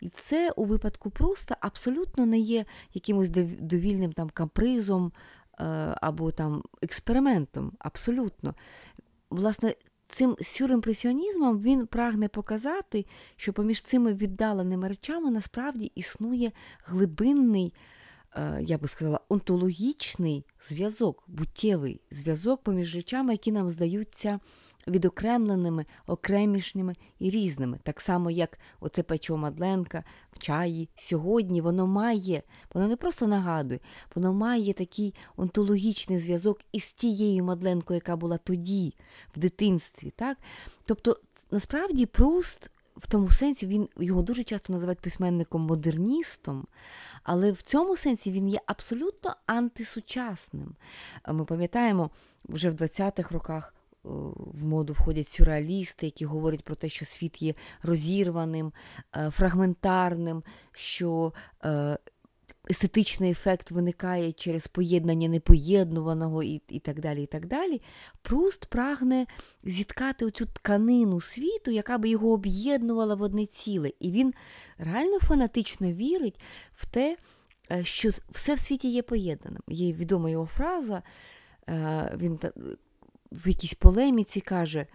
І 0.00 0.08
це 0.08 0.50
у 0.50 0.64
випадку 0.64 1.10
Пруста 1.10 1.56
абсолютно 1.60 2.26
не 2.26 2.38
є 2.38 2.64
якимось 2.94 3.28
довільним 3.28 4.12
там 4.12 4.30
капризом 4.30 5.12
е, 5.60 5.64
або 6.00 6.30
там 6.30 6.62
експериментом. 6.82 7.72
Абсолютно. 7.78 8.54
Власне, 9.30 9.74
цим 10.08 10.36
сюрімпресіонізмом 10.40 11.58
він 11.58 11.86
прагне 11.86 12.28
показати, 12.28 13.06
що 13.36 13.52
поміж 13.52 13.82
цими 13.82 14.14
віддаленими 14.14 14.88
речами 14.88 15.30
насправді 15.30 15.92
існує 15.94 16.52
глибинний 16.84 17.74
я 18.60 18.78
би 18.78 18.88
сказала, 18.88 19.20
онтологічний 19.28 20.46
зв'язок, 20.68 21.24
буттєвий 21.26 22.00
зв'язок 22.10 22.62
поміж 22.62 22.96
речами, 22.96 23.32
які 23.32 23.52
нам 23.52 23.70
здаються 23.70 24.40
відокремленими, 24.86 25.86
окремішними 26.06 26.94
і 27.18 27.30
різними. 27.30 27.78
Так 27.82 28.00
само, 28.00 28.30
як 28.30 28.58
оце 28.80 29.02
печиво 29.02 29.38
Мадленка 29.38 30.04
в 30.32 30.38
чаї 30.38 30.88
сьогодні, 30.96 31.60
воно 31.60 31.86
має, 31.86 32.42
воно 32.74 32.88
не 32.88 32.96
просто 32.96 33.26
нагадує, 33.26 33.80
воно 34.14 34.32
має 34.32 34.72
такий 34.72 35.14
онтологічний 35.36 36.18
зв'язок 36.18 36.60
із 36.72 36.92
тією 36.92 37.44
Мадленкою, 37.44 37.96
яка 37.96 38.16
була 38.16 38.38
тоді, 38.38 38.94
в 39.36 39.38
дитинстві. 39.38 40.12
Так? 40.16 40.38
Тобто, 40.84 41.20
насправді, 41.50 42.06
Пруст. 42.06 42.70
В 42.96 43.06
тому 43.06 43.30
сенсі 43.30 43.66
він 43.66 43.88
його 43.96 44.22
дуже 44.22 44.44
часто 44.44 44.72
називають 44.72 45.00
письменником-модерністом, 45.00 46.64
але 47.24 47.52
в 47.52 47.62
цьому 47.62 47.96
сенсі 47.96 48.32
він 48.32 48.48
є 48.48 48.58
абсолютно 48.66 49.36
антисучасним. 49.46 50.76
Ми 51.28 51.44
пам'ятаємо, 51.44 52.10
вже 52.44 52.70
в 52.70 52.74
20-х 52.74 53.34
роках 53.34 53.74
в 54.04 54.64
моду 54.64 54.92
входять 54.92 55.28
сюрреалісти, 55.28 56.06
які 56.06 56.24
говорять 56.24 56.64
про 56.64 56.74
те, 56.74 56.88
що 56.88 57.04
світ 57.04 57.42
є 57.42 57.54
розірваним, 57.82 58.72
е, 59.16 59.30
фрагментарним, 59.30 60.42
що 60.72 61.32
е, 61.64 61.98
естетичний 62.70 63.30
ефект 63.30 63.70
виникає 63.70 64.32
через 64.32 64.66
поєднання 64.66 65.28
непоєднуваного 65.28 66.42
і 66.42 66.62
і 66.68 66.78
так 66.78 67.00
далі. 67.00 67.22
і 67.22 67.26
так 67.26 67.46
далі. 67.46 67.82
Пруст 68.22 68.66
прагне 68.66 69.26
зіткати 69.64 70.24
оцю 70.24 70.46
тканину 70.46 71.20
світу, 71.20 71.70
яка 71.70 71.98
би 71.98 72.08
його 72.08 72.32
об'єднувала 72.32 73.14
в 73.14 73.22
одне 73.22 73.46
ціле. 73.46 73.92
І 74.00 74.10
він 74.10 74.34
реально 74.78 75.18
фанатично 75.18 75.92
вірить 75.92 76.40
в 76.72 76.86
те, 76.86 77.16
е, 77.70 77.84
що 77.84 78.10
все 78.30 78.54
в 78.54 78.58
світі 78.58 78.88
є 78.88 79.02
поєднаним. 79.02 79.62
Є 79.68 79.92
відома 79.92 80.30
його 80.30 80.46
фраза. 80.46 81.02
Він 82.16 82.38
в 83.32 83.48
якійсь 83.48 83.74
полеміці 83.74 84.40
каже: 84.40 84.86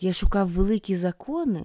Я 0.00 0.12
шукав 0.12 0.48
великі 0.48 0.96
закони, 0.96 1.64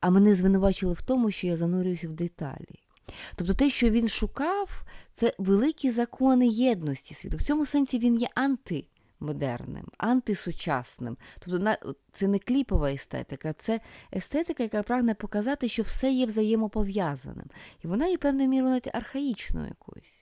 а 0.00 0.10
мене 0.10 0.34
звинувачили 0.34 0.92
в 0.92 1.02
тому, 1.02 1.30
що 1.30 1.46
я 1.46 1.56
занурююся 1.56 2.08
в 2.08 2.12
деталі. 2.12 2.87
Тобто 3.36 3.54
те, 3.54 3.70
що 3.70 3.90
він 3.90 4.08
шукав, 4.08 4.82
це 5.12 5.34
великі 5.38 5.90
закони 5.90 6.46
єдності 6.46 7.14
світу. 7.14 7.36
В 7.36 7.42
цьому 7.42 7.66
сенсі 7.66 7.98
він 7.98 8.16
є 8.16 8.28
антимодерним, 8.34 9.86
антисучасним. 9.98 11.16
Тобто 11.38 11.76
це 12.12 12.28
не 12.28 12.38
кліпова 12.38 12.92
естетика, 12.92 13.52
це 13.52 13.80
естетика, 14.16 14.62
яка 14.62 14.82
прагне 14.82 15.14
показати, 15.14 15.68
що 15.68 15.82
все 15.82 16.12
є 16.12 16.26
взаємопов'язаним. 16.26 17.46
І 17.84 17.86
вона 17.86 18.06
є 18.06 18.16
певною 18.16 18.48
мірою 18.48 18.70
навіть 18.70 18.94
архаїчною 18.94 19.66
якоюсь. 19.68 20.17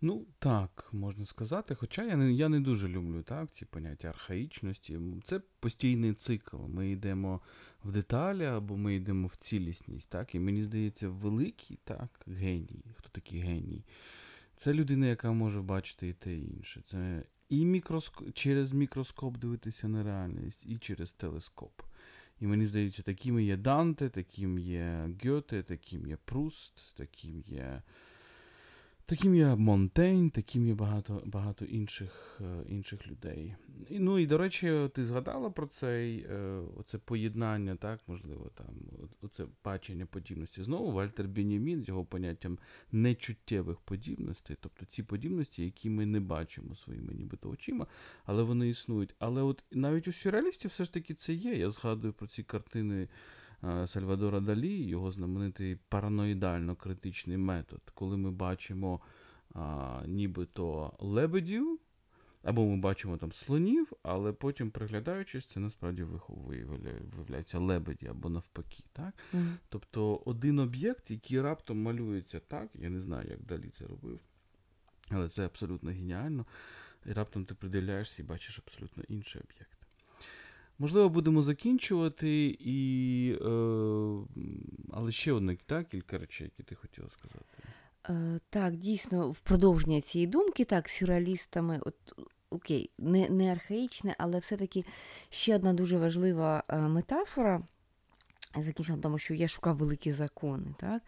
Ну, 0.00 0.26
так, 0.38 0.88
можна 0.92 1.24
сказати. 1.24 1.74
Хоча 1.74 2.04
я 2.04 2.16
не 2.16 2.32
я 2.32 2.48
не 2.48 2.60
дуже 2.60 2.88
люблю 2.88 3.22
так, 3.22 3.50
ці 3.50 3.64
поняття 3.64 4.08
архаїчності. 4.08 5.00
Це 5.24 5.40
постійний 5.60 6.14
цикл. 6.14 6.56
Ми 6.56 6.90
йдемо 6.90 7.40
в 7.84 7.92
деталі 7.92 8.44
або 8.44 8.76
ми 8.76 8.94
йдемо 8.94 9.26
в 9.26 9.36
цілісність. 9.36 10.10
так, 10.10 10.34
І 10.34 10.38
мені 10.38 10.64
здається, 10.64 11.08
великий 11.08 11.78
так, 11.84 12.20
геній. 12.26 12.84
Хто 12.96 13.08
такий 13.08 13.40
геній? 13.40 13.84
Це 14.56 14.74
людина, 14.74 15.06
яка 15.06 15.32
може 15.32 15.62
бачити 15.62 16.08
і 16.08 16.12
те 16.12 16.34
і 16.34 16.44
інше. 16.44 16.80
Це 16.84 17.22
і 17.48 17.66
мікроскоп, 17.66 18.32
через 18.32 18.72
мікроскоп 18.72 19.36
дивитися 19.36 19.88
на 19.88 20.02
реальність, 20.02 20.66
і 20.66 20.78
через 20.78 21.12
телескоп. 21.12 21.82
І 22.40 22.46
мені 22.46 22.66
здається, 22.66 23.02
таким 23.02 23.40
є 23.40 23.56
Данте, 23.56 24.08
таким 24.08 24.58
є 24.58 25.10
Гьоте, 25.24 25.62
таким 25.62 26.06
є 26.06 26.16
Пруст, 26.24 26.96
таким 26.96 27.40
є. 27.46 27.82
Таким 29.08 29.34
є 29.34 29.54
Монтень, 29.54 30.30
таким 30.30 30.66
є 30.66 30.74
багато 30.74 31.22
багато 31.24 31.64
інших 31.64 32.40
е, 32.40 32.64
інших 32.68 33.06
людей. 33.06 33.54
І, 33.88 33.98
Ну 33.98 34.18
і 34.18 34.26
до 34.26 34.38
речі, 34.38 34.88
ти 34.94 35.04
згадала 35.04 35.50
про 35.50 35.66
цей 35.66 36.18
е, 36.18 36.60
оце 36.76 36.98
поєднання, 36.98 37.76
так, 37.76 38.00
можливо, 38.06 38.50
там, 38.54 38.74
оце 39.22 39.46
бачення 39.64 40.06
подібності. 40.06 40.62
Знову 40.62 40.92
Вальтер 40.92 41.28
Бенямін 41.28 41.84
з 41.84 41.88
його 41.88 42.04
поняттям 42.04 42.58
нечуттєвих 42.92 43.80
подібностей, 43.80 44.56
тобто 44.60 44.86
ці 44.86 45.02
подібності, 45.02 45.64
які 45.64 45.90
ми 45.90 46.06
не 46.06 46.20
бачимо 46.20 46.74
своїми 46.74 47.14
нібито 47.14 47.50
очима, 47.50 47.86
але 48.24 48.42
вони 48.42 48.68
існують. 48.68 49.14
Але 49.18 49.42
от 49.42 49.64
навіть 49.72 50.08
у 50.08 50.12
сюрреалістів 50.12 50.70
все 50.70 50.84
ж 50.84 50.92
таки 50.92 51.14
це 51.14 51.32
є. 51.32 51.54
Я 51.54 51.70
згадую 51.70 52.12
про 52.12 52.26
ці 52.26 52.42
картини. 52.42 53.08
Е, 53.64 53.86
Сальвадора 53.86 54.40
Далі, 54.40 54.82
його 54.82 55.10
знаменитий 55.10 55.78
параноїдально-критичний 55.90 57.36
метод, 57.36 57.80
коли 57.94 58.16
ми 58.16 58.30
бачимо 58.30 59.00
а, 59.54 60.02
нібито 60.06 60.92
лебедів, 60.98 61.78
або 62.42 62.66
ми 62.66 62.76
бачимо 62.76 63.16
там 63.16 63.32
слонів, 63.32 63.92
але 64.02 64.32
потім, 64.32 64.70
приглядаючись, 64.70 65.46
це 65.46 65.60
насправді 65.60 66.06
виявляється 66.28 67.58
лебеді 67.58 68.06
або 68.06 68.28
навпаки. 68.28 68.84
Так? 68.92 69.14
Mm. 69.34 69.54
Тобто 69.68 70.22
один 70.24 70.58
об'єкт, 70.58 71.10
який 71.10 71.40
раптом 71.40 71.82
малюється 71.82 72.40
так, 72.40 72.70
я 72.74 72.90
не 72.90 73.00
знаю, 73.00 73.30
як 73.30 73.42
далі 73.42 73.68
це 73.68 73.86
робив, 73.86 74.20
але 75.10 75.28
це 75.28 75.46
абсолютно 75.46 75.90
геніально. 75.90 76.46
І 77.06 77.12
раптом 77.12 77.44
ти 77.44 77.54
придивляєшся 77.54 78.22
і 78.22 78.24
бачиш 78.24 78.58
абсолютно 78.58 79.02
інший 79.08 79.42
об'єкт. 79.42 79.75
Можливо, 80.78 81.08
будемо 81.08 81.42
закінчувати, 81.42 82.56
і, 82.60 83.38
е, 83.40 83.48
але 84.92 85.12
ще 85.12 85.32
одне 85.32 85.56
так, 85.66 85.88
кілька 85.88 86.18
речей, 86.18 86.44
які 86.44 86.62
ти 86.62 86.74
хотіла 86.74 87.08
сказати. 87.08 87.44
Е, 88.08 88.40
Так, 88.50 88.76
дійсно, 88.76 89.30
в 89.30 89.40
продовження 89.40 90.00
цієї 90.00 90.26
думки, 90.26 90.64
так, 90.64 90.88
сюрреалістами, 90.88 91.80
от 91.84 91.96
окей, 92.50 92.90
не 92.98 93.28
не 93.28 93.52
архаїчне, 93.52 94.14
але 94.18 94.38
все-таки 94.38 94.84
ще 95.30 95.56
одна 95.56 95.72
дуже 95.72 95.98
важлива 95.98 96.62
е, 96.68 96.78
метафора. 96.78 97.62
Закінчила 98.64 98.98
тому, 98.98 99.18
що 99.18 99.34
я 99.34 99.48
шукав 99.48 99.76
великі 99.76 100.12
закони. 100.12 100.74
Так? 100.80 101.02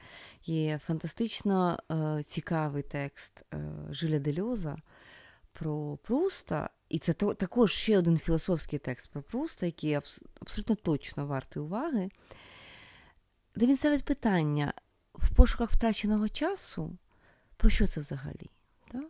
Є 0.44 0.80
фантастично 0.86 1.78
е, 1.90 2.22
цікавий 2.22 2.82
текст 2.82 3.44
е, 3.54 3.58
Жиля 3.90 4.18
Дельоза 4.18 4.76
про 5.58 5.96
Пруста, 5.96 6.70
і 6.88 6.98
це 6.98 7.12
також 7.12 7.72
ще 7.72 7.98
один 7.98 8.18
філософський 8.18 8.78
текст 8.78 9.10
про 9.10 9.22
Пруста, 9.22 9.66
який 9.66 9.94
абсолютно 10.40 10.74
точно 10.74 11.26
вартий 11.26 11.62
уваги, 11.62 12.10
де 13.56 13.66
він 13.66 13.76
ставить 13.76 14.04
питання 14.04 14.72
в 15.14 15.34
пошуках 15.36 15.70
втраченого 15.70 16.28
часу, 16.28 16.98
про 17.56 17.70
що 17.70 17.86
це 17.86 18.00
взагалі? 18.00 18.50
Так? 18.88 19.04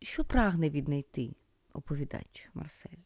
Що 0.00 0.24
прагне 0.24 0.70
віднайти 0.70 1.34
оповідач 1.72 2.50
Марсель? 2.54 2.98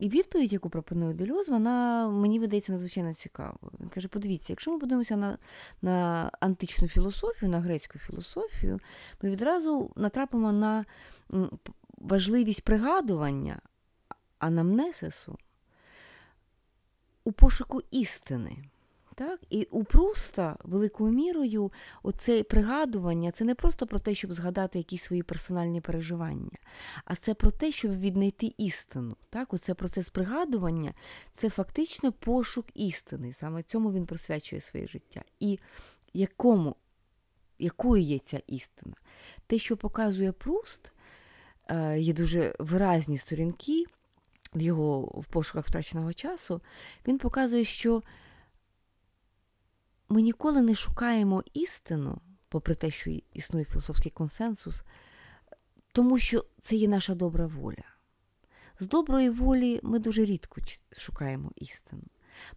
І 0.00 0.08
відповідь, 0.08 0.52
яку 0.52 0.70
пропонує 0.70 1.14
Дельоз, 1.14 1.48
вона 1.48 2.08
мені 2.08 2.38
видається 2.38 2.72
надзвичайно 2.72 3.14
цікавою. 3.14 3.72
Він 3.80 3.88
каже: 3.88 4.08
подивіться, 4.08 4.52
якщо 4.52 4.72
ми 4.72 4.78
подивимося 4.78 5.16
на 5.16 5.38
на 5.82 6.30
античну 6.40 6.88
філософію, 6.88 7.50
на 7.50 7.60
грецьку 7.60 7.98
філософію, 7.98 8.80
ми 9.22 9.30
відразу 9.30 9.92
натрапимо 9.96 10.52
на 10.52 10.84
важливість 11.98 12.64
пригадування 12.64 13.60
анамнесису 14.38 15.38
у 17.24 17.32
пошуку 17.32 17.82
істини. 17.90 18.56
Так? 19.20 19.40
І 19.50 19.68
у 19.70 19.84
Пруста 19.84 20.56
великою 20.64 21.12
мірою 21.12 21.72
оце 22.02 22.42
пригадування 22.42 23.30
це 23.30 23.44
не 23.44 23.54
просто 23.54 23.86
про 23.86 23.98
те, 23.98 24.14
щоб 24.14 24.32
згадати 24.32 24.78
якісь 24.78 25.02
свої 25.02 25.22
персональні 25.22 25.80
переживання, 25.80 26.58
а 27.04 27.16
це 27.16 27.34
про 27.34 27.50
те, 27.50 27.72
щоб 27.72 28.00
віднайти 28.00 28.54
істину. 28.58 29.16
Так? 29.30 29.54
Оце 29.54 29.74
процес 29.74 30.10
пригадування 30.10 30.94
це 31.32 31.50
фактично 31.50 32.12
пошук 32.12 32.66
істини. 32.74 33.32
Саме 33.32 33.62
цьому 33.62 33.92
він 33.92 34.06
присвячує 34.06 34.60
своє 34.60 34.86
життя. 34.86 35.22
І 35.40 35.58
якому, 36.14 36.76
якою 37.58 38.02
є 38.02 38.18
ця 38.18 38.40
істина? 38.46 38.94
Те, 39.46 39.58
що 39.58 39.76
показує 39.76 40.32
Пруст, 40.32 40.92
е, 41.68 41.98
є 41.98 42.12
дуже 42.12 42.54
виразні 42.58 43.18
сторінки 43.18 43.84
в 44.54 44.60
його 44.60 45.00
в 45.00 45.24
пошуках 45.24 45.66
втраченого 45.66 46.12
часу, 46.12 46.60
він 47.06 47.18
показує, 47.18 47.64
що 47.64 48.02
ми 50.10 50.22
ніколи 50.22 50.62
не 50.62 50.74
шукаємо 50.74 51.44
істину, 51.54 52.20
попри 52.48 52.74
те, 52.74 52.90
що 52.90 53.10
існує 53.32 53.64
філософський 53.64 54.10
консенсус, 54.10 54.82
тому 55.92 56.18
що 56.18 56.44
це 56.60 56.76
є 56.76 56.88
наша 56.88 57.14
добра 57.14 57.46
воля. 57.46 57.84
З 58.78 58.86
доброї 58.86 59.30
волі 59.30 59.80
ми 59.82 59.98
дуже 59.98 60.24
рідко 60.24 60.60
шукаємо 60.96 61.52
істину. 61.56 62.02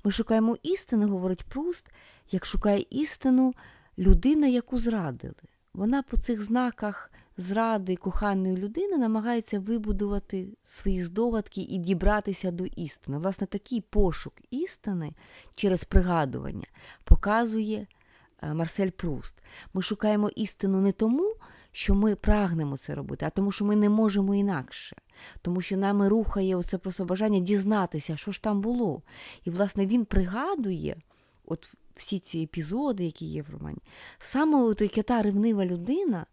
Ми 0.03 0.11
шукаємо 0.11 0.57
істину, 0.63 1.07
говорить 1.07 1.43
Пруст, 1.43 1.85
як 2.31 2.45
шукає 2.45 2.85
істину 2.89 3.53
людина, 3.97 4.47
яку 4.47 4.79
зрадили. 4.79 5.33
Вона 5.73 6.03
по 6.03 6.17
цих 6.17 6.41
знаках 6.41 7.11
зради 7.37 7.95
коханої 7.95 8.57
людини 8.57 8.97
намагається 8.97 9.59
вибудувати 9.59 10.47
свої 10.63 11.03
здогадки 11.03 11.61
і 11.61 11.77
дібратися 11.77 12.51
до 12.51 12.65
істини. 12.65 13.17
Власне, 13.17 13.47
такий 13.47 13.81
пошук 13.81 14.33
істини 14.51 15.13
через 15.55 15.83
пригадування 15.83 16.67
показує 17.03 17.87
е, 18.41 18.53
Марсель 18.53 18.89
Пруст. 18.89 19.43
Ми 19.73 19.81
шукаємо 19.81 20.29
істину 20.29 20.81
не 20.81 20.91
тому, 20.91 21.35
що 21.71 21.95
ми 21.95 22.15
прагнемо 22.15 22.77
це 22.77 22.95
робити, 22.95 23.25
а 23.25 23.29
тому, 23.29 23.51
що 23.51 23.65
ми 23.65 23.75
не 23.75 23.89
можемо 23.89 24.35
інакше. 24.35 24.95
Тому 25.41 25.61
що 25.61 25.77
нами 25.77 26.09
рухає 26.09 26.55
оце 26.55 26.77
просто 26.77 27.05
бажання 27.05 27.39
дізнатися, 27.39 28.17
що 28.17 28.31
ж 28.31 28.41
там 28.41 28.61
було. 28.61 29.01
І, 29.43 29.49
власне, 29.49 29.85
він 29.85 30.05
пригадує 30.05 30.95
от 31.45 31.73
всі 31.95 32.19
ці 32.19 32.39
епізоди, 32.39 33.05
які 33.05 33.25
є 33.25 33.41
в 33.41 33.49
романі, 33.49 33.77
саме 34.17 34.61
от 34.61 34.81
яка 34.81 35.01
та 35.01 35.21
ревнива 35.21 35.65
людина, 35.65 36.25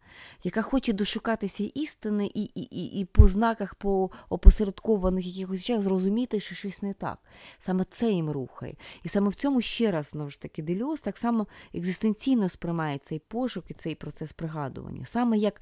яка 0.45 0.63
хоче 0.63 0.93
дошукатися 0.93 1.71
істини 1.75 2.31
і, 2.35 2.43
і, 2.43 2.63
і, 2.63 3.01
і 3.01 3.05
по 3.05 3.29
знаках, 3.29 3.75
по 3.75 4.11
опосередкованих 4.29 5.27
якихось 5.27 5.59
речах 5.59 5.81
зрозуміти, 5.81 6.41
що 6.41 6.55
щось 6.55 6.83
не 6.83 6.95
так. 6.95 7.19
Саме 7.59 7.85
це 7.91 8.11
їм 8.11 8.31
рухає. 8.31 8.77
І 9.03 9.09
саме 9.09 9.29
в 9.29 9.35
цьому 9.35 9.61
ще 9.61 9.91
раз 9.91 10.07
знову 10.07 10.31
ж 10.31 10.41
таки 10.41 10.63
Дельос 10.63 11.01
так 11.01 11.17
само 11.17 11.47
екзистенційно 11.75 12.49
сприймає 12.49 12.99
цей 12.99 13.19
пошук 13.19 13.71
і 13.71 13.75
цей 13.75 13.95
процес 13.95 14.33
пригадування, 14.33 15.05
саме 15.05 15.39
як 15.39 15.61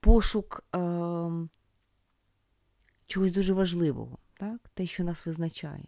пошук 0.00 0.64
е- 0.74 1.48
чогось 3.06 3.32
дуже 3.32 3.52
важливого, 3.52 4.18
так? 4.38 4.60
те, 4.74 4.86
що 4.86 5.04
нас 5.04 5.26
визначає. 5.26 5.84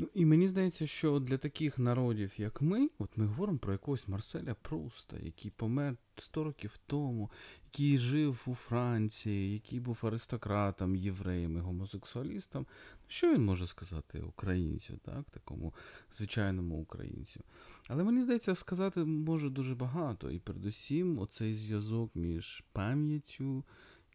Ну, 0.00 0.08
і 0.14 0.26
мені 0.26 0.48
здається, 0.48 0.86
що 0.86 1.18
для 1.18 1.38
таких 1.38 1.78
народів, 1.78 2.32
як 2.36 2.62
ми, 2.62 2.90
от 2.98 3.16
ми 3.16 3.26
говоримо 3.26 3.58
про 3.58 3.72
якогось 3.72 4.08
Марселя 4.08 4.54
Пруста, 4.54 5.16
який 5.22 5.50
помер 5.50 5.96
100 6.16 6.44
років 6.44 6.78
тому, 6.86 7.30
який 7.64 7.98
жив 7.98 8.42
у 8.46 8.54
Франції, 8.54 9.52
який 9.52 9.80
був 9.80 10.00
аристократом, 10.02 10.96
євреєм 10.96 11.56
і 11.56 11.60
гомосексуалістом. 11.60 12.66
Що 13.06 13.34
він 13.34 13.44
може 13.44 13.66
сказати 13.66 14.20
українцю, 14.20 14.98
так, 15.04 15.30
такому 15.30 15.74
звичайному 16.18 16.76
українцю? 16.76 17.40
Але 17.88 18.04
мені 18.04 18.22
здається, 18.22 18.54
сказати 18.54 19.04
може 19.04 19.50
дуже 19.50 19.74
багато. 19.74 20.30
І 20.30 20.38
передусім, 20.38 21.18
оцей 21.18 21.54
зв'язок 21.54 22.10
між 22.14 22.64
пам'яттю. 22.72 23.64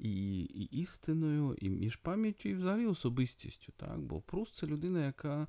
І 0.04 0.41
і 0.41 0.64
істиною, 0.64 1.56
і 1.62 1.70
між 1.70 1.95
пам'яттю, 1.95 2.49
і 2.49 2.54
взагалі 2.54 2.86
особистістю. 2.86 3.74
Так? 3.78 3.99
Бо 3.99 4.22
Пруст 4.22 4.56
це 4.56 4.68
людина, 4.68 5.06
яка 5.06 5.47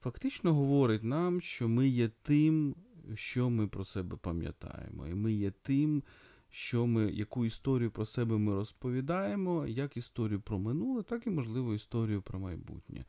фактично 0.00 0.54
говорить 0.54 1.04
нам, 1.04 1.40
що 1.40 1.68
ми 1.68 1.88
є 1.88 2.10
тим, 2.22 2.74
що 3.14 3.50
ми 3.50 3.68
про 3.68 3.84
себе 3.84 4.16
пам'ятаємо. 4.16 5.06
І 5.06 5.14
ми 5.14 5.32
є 5.32 5.50
тим, 5.50 6.02
що 6.50 6.86
ми, 6.86 7.10
яку 7.12 7.44
історію 7.44 7.90
про 7.90 8.06
себе 8.06 8.38
ми 8.38 8.54
розповідаємо, 8.54 9.66
як 9.66 9.96
історію 9.96 10.40
про 10.40 10.58
минуле, 10.58 11.02
так 11.02 11.26
і, 11.26 11.30
можливо, 11.30 11.74
історію 11.74 12.22
про 12.22 12.38
майбутнє. 12.38 13.04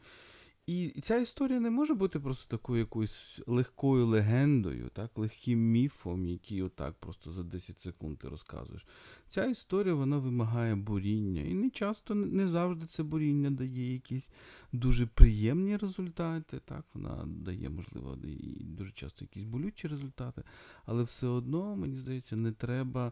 І 0.69 1.01
ця 1.01 1.17
історія 1.17 1.59
не 1.59 1.69
може 1.69 1.93
бути 1.93 2.19
просто 2.19 2.57
такою 2.57 2.79
якоюсь 2.79 3.41
легкою 3.47 4.05
легендою, 4.05 4.89
так, 4.93 5.17
легким 5.17 5.59
міфом, 5.59 6.25
який 6.25 6.61
отак 6.61 6.93
просто 6.93 7.31
за 7.31 7.43
10 7.43 7.79
секунд 7.79 8.17
ти 8.17 8.29
розказуєш. 8.29 8.85
Ця 9.27 9.45
історія 9.45 9.93
вона 9.93 10.17
вимагає 10.17 10.75
буріння. 10.75 11.41
І 11.41 11.53
не 11.53 11.69
часто, 11.69 12.15
не 12.15 12.47
завжди 12.47 12.85
це 12.85 13.03
буріння 13.03 13.49
дає 13.51 13.93
якісь 13.93 14.31
дуже 14.71 15.05
приємні 15.05 15.77
результати. 15.77 16.59
Так, 16.65 16.85
Вона 16.93 17.25
дає, 17.27 17.69
можливо, 17.69 18.17
і 18.23 18.63
дуже 18.63 18.91
часто 18.91 19.25
якісь 19.25 19.43
болючі 19.43 19.87
результати, 19.87 20.43
але 20.85 21.03
все 21.03 21.27
одно, 21.27 21.75
мені 21.75 21.95
здається, 21.95 22.35
не 22.35 22.51
треба 22.51 23.11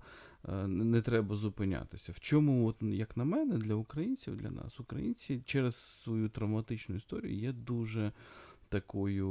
не 0.67 1.01
треба 1.01 1.35
зупинятися. 1.35 2.11
В 2.11 2.19
чому, 2.19 2.67
от, 2.67 2.75
як 2.81 3.17
на 3.17 3.23
мене, 3.23 3.57
для 3.57 3.75
українців, 3.75 4.37
для 4.37 4.49
нас, 4.49 4.79
українці 4.79 5.41
через 5.45 5.75
свою 5.75 6.29
травматичну 6.29 6.95
історію 6.95 7.35
є 7.35 7.46
дуже 7.53 8.11
такою 8.69 9.29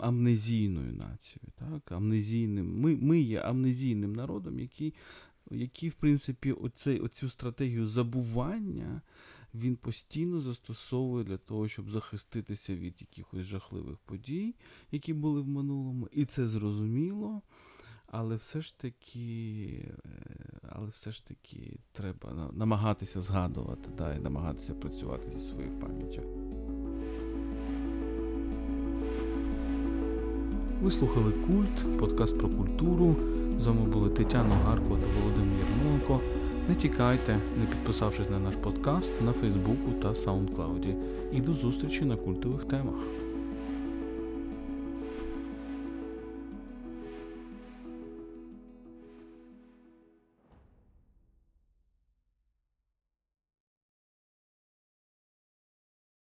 амнезійною 0.00 0.92
нацією. 0.92 1.52
Так? 1.58 1.92
Амнезійним. 1.92 2.80
Ми 2.80 2.96
ми 2.96 3.20
є 3.20 3.40
амнезійним 3.40 4.12
народом, 4.12 4.60
який, 4.60 4.94
який 5.50 5.88
в 5.88 5.94
принципі, 5.94 6.52
оцей, 6.52 7.00
оцю 7.00 7.28
стратегію 7.28 7.86
забування 7.86 9.02
він 9.54 9.76
постійно 9.76 10.40
застосовує 10.40 11.24
для 11.24 11.36
того, 11.36 11.68
щоб 11.68 11.90
захиститися 11.90 12.74
від 12.74 12.94
якихось 13.00 13.42
жахливих 13.42 13.98
подій, 13.98 14.54
які 14.92 15.12
були 15.12 15.40
в 15.40 15.48
минулому. 15.48 16.08
І 16.12 16.24
це 16.24 16.48
зрозуміло. 16.48 17.42
Але 18.12 18.36
все 18.36 18.60
ж 18.60 18.78
таки 18.78 19.88
е, 20.04 20.20
але 20.68 20.88
все 20.88 21.10
ж 21.10 21.26
таки 21.26 21.78
треба 21.92 22.50
намагатися 22.52 23.20
згадувати 23.20 23.90
да, 23.98 24.14
і 24.14 24.20
намагатися 24.20 24.74
працювати 24.74 25.32
зі 25.32 25.50
своєю 25.50 25.78
пам'яттю. 25.78 26.22
Ви 30.82 30.90
слухали 30.90 31.32
Культ, 31.46 31.98
подкаст 31.98 32.38
про 32.38 32.48
культуру. 32.48 33.16
З 33.58 33.66
вами 33.66 33.86
були 33.86 34.10
Тетяна 34.10 34.54
Гаркова 34.54 34.96
та 34.96 35.20
Володимир 35.20 35.58
Ярмоленко. 35.58 36.20
Не 36.68 36.74
тікайте, 36.74 37.36
не 37.60 37.66
підписавшись 37.66 38.30
на 38.30 38.38
наш 38.38 38.54
подкаст 38.56 39.12
на 39.22 39.32
Фейсбуку 39.32 39.92
та 40.02 40.14
Саундклауді. 40.14 40.96
І 41.32 41.40
до 41.40 41.54
зустрічі 41.54 42.04
на 42.04 42.16
культових 42.16 42.64
темах. 42.64 42.94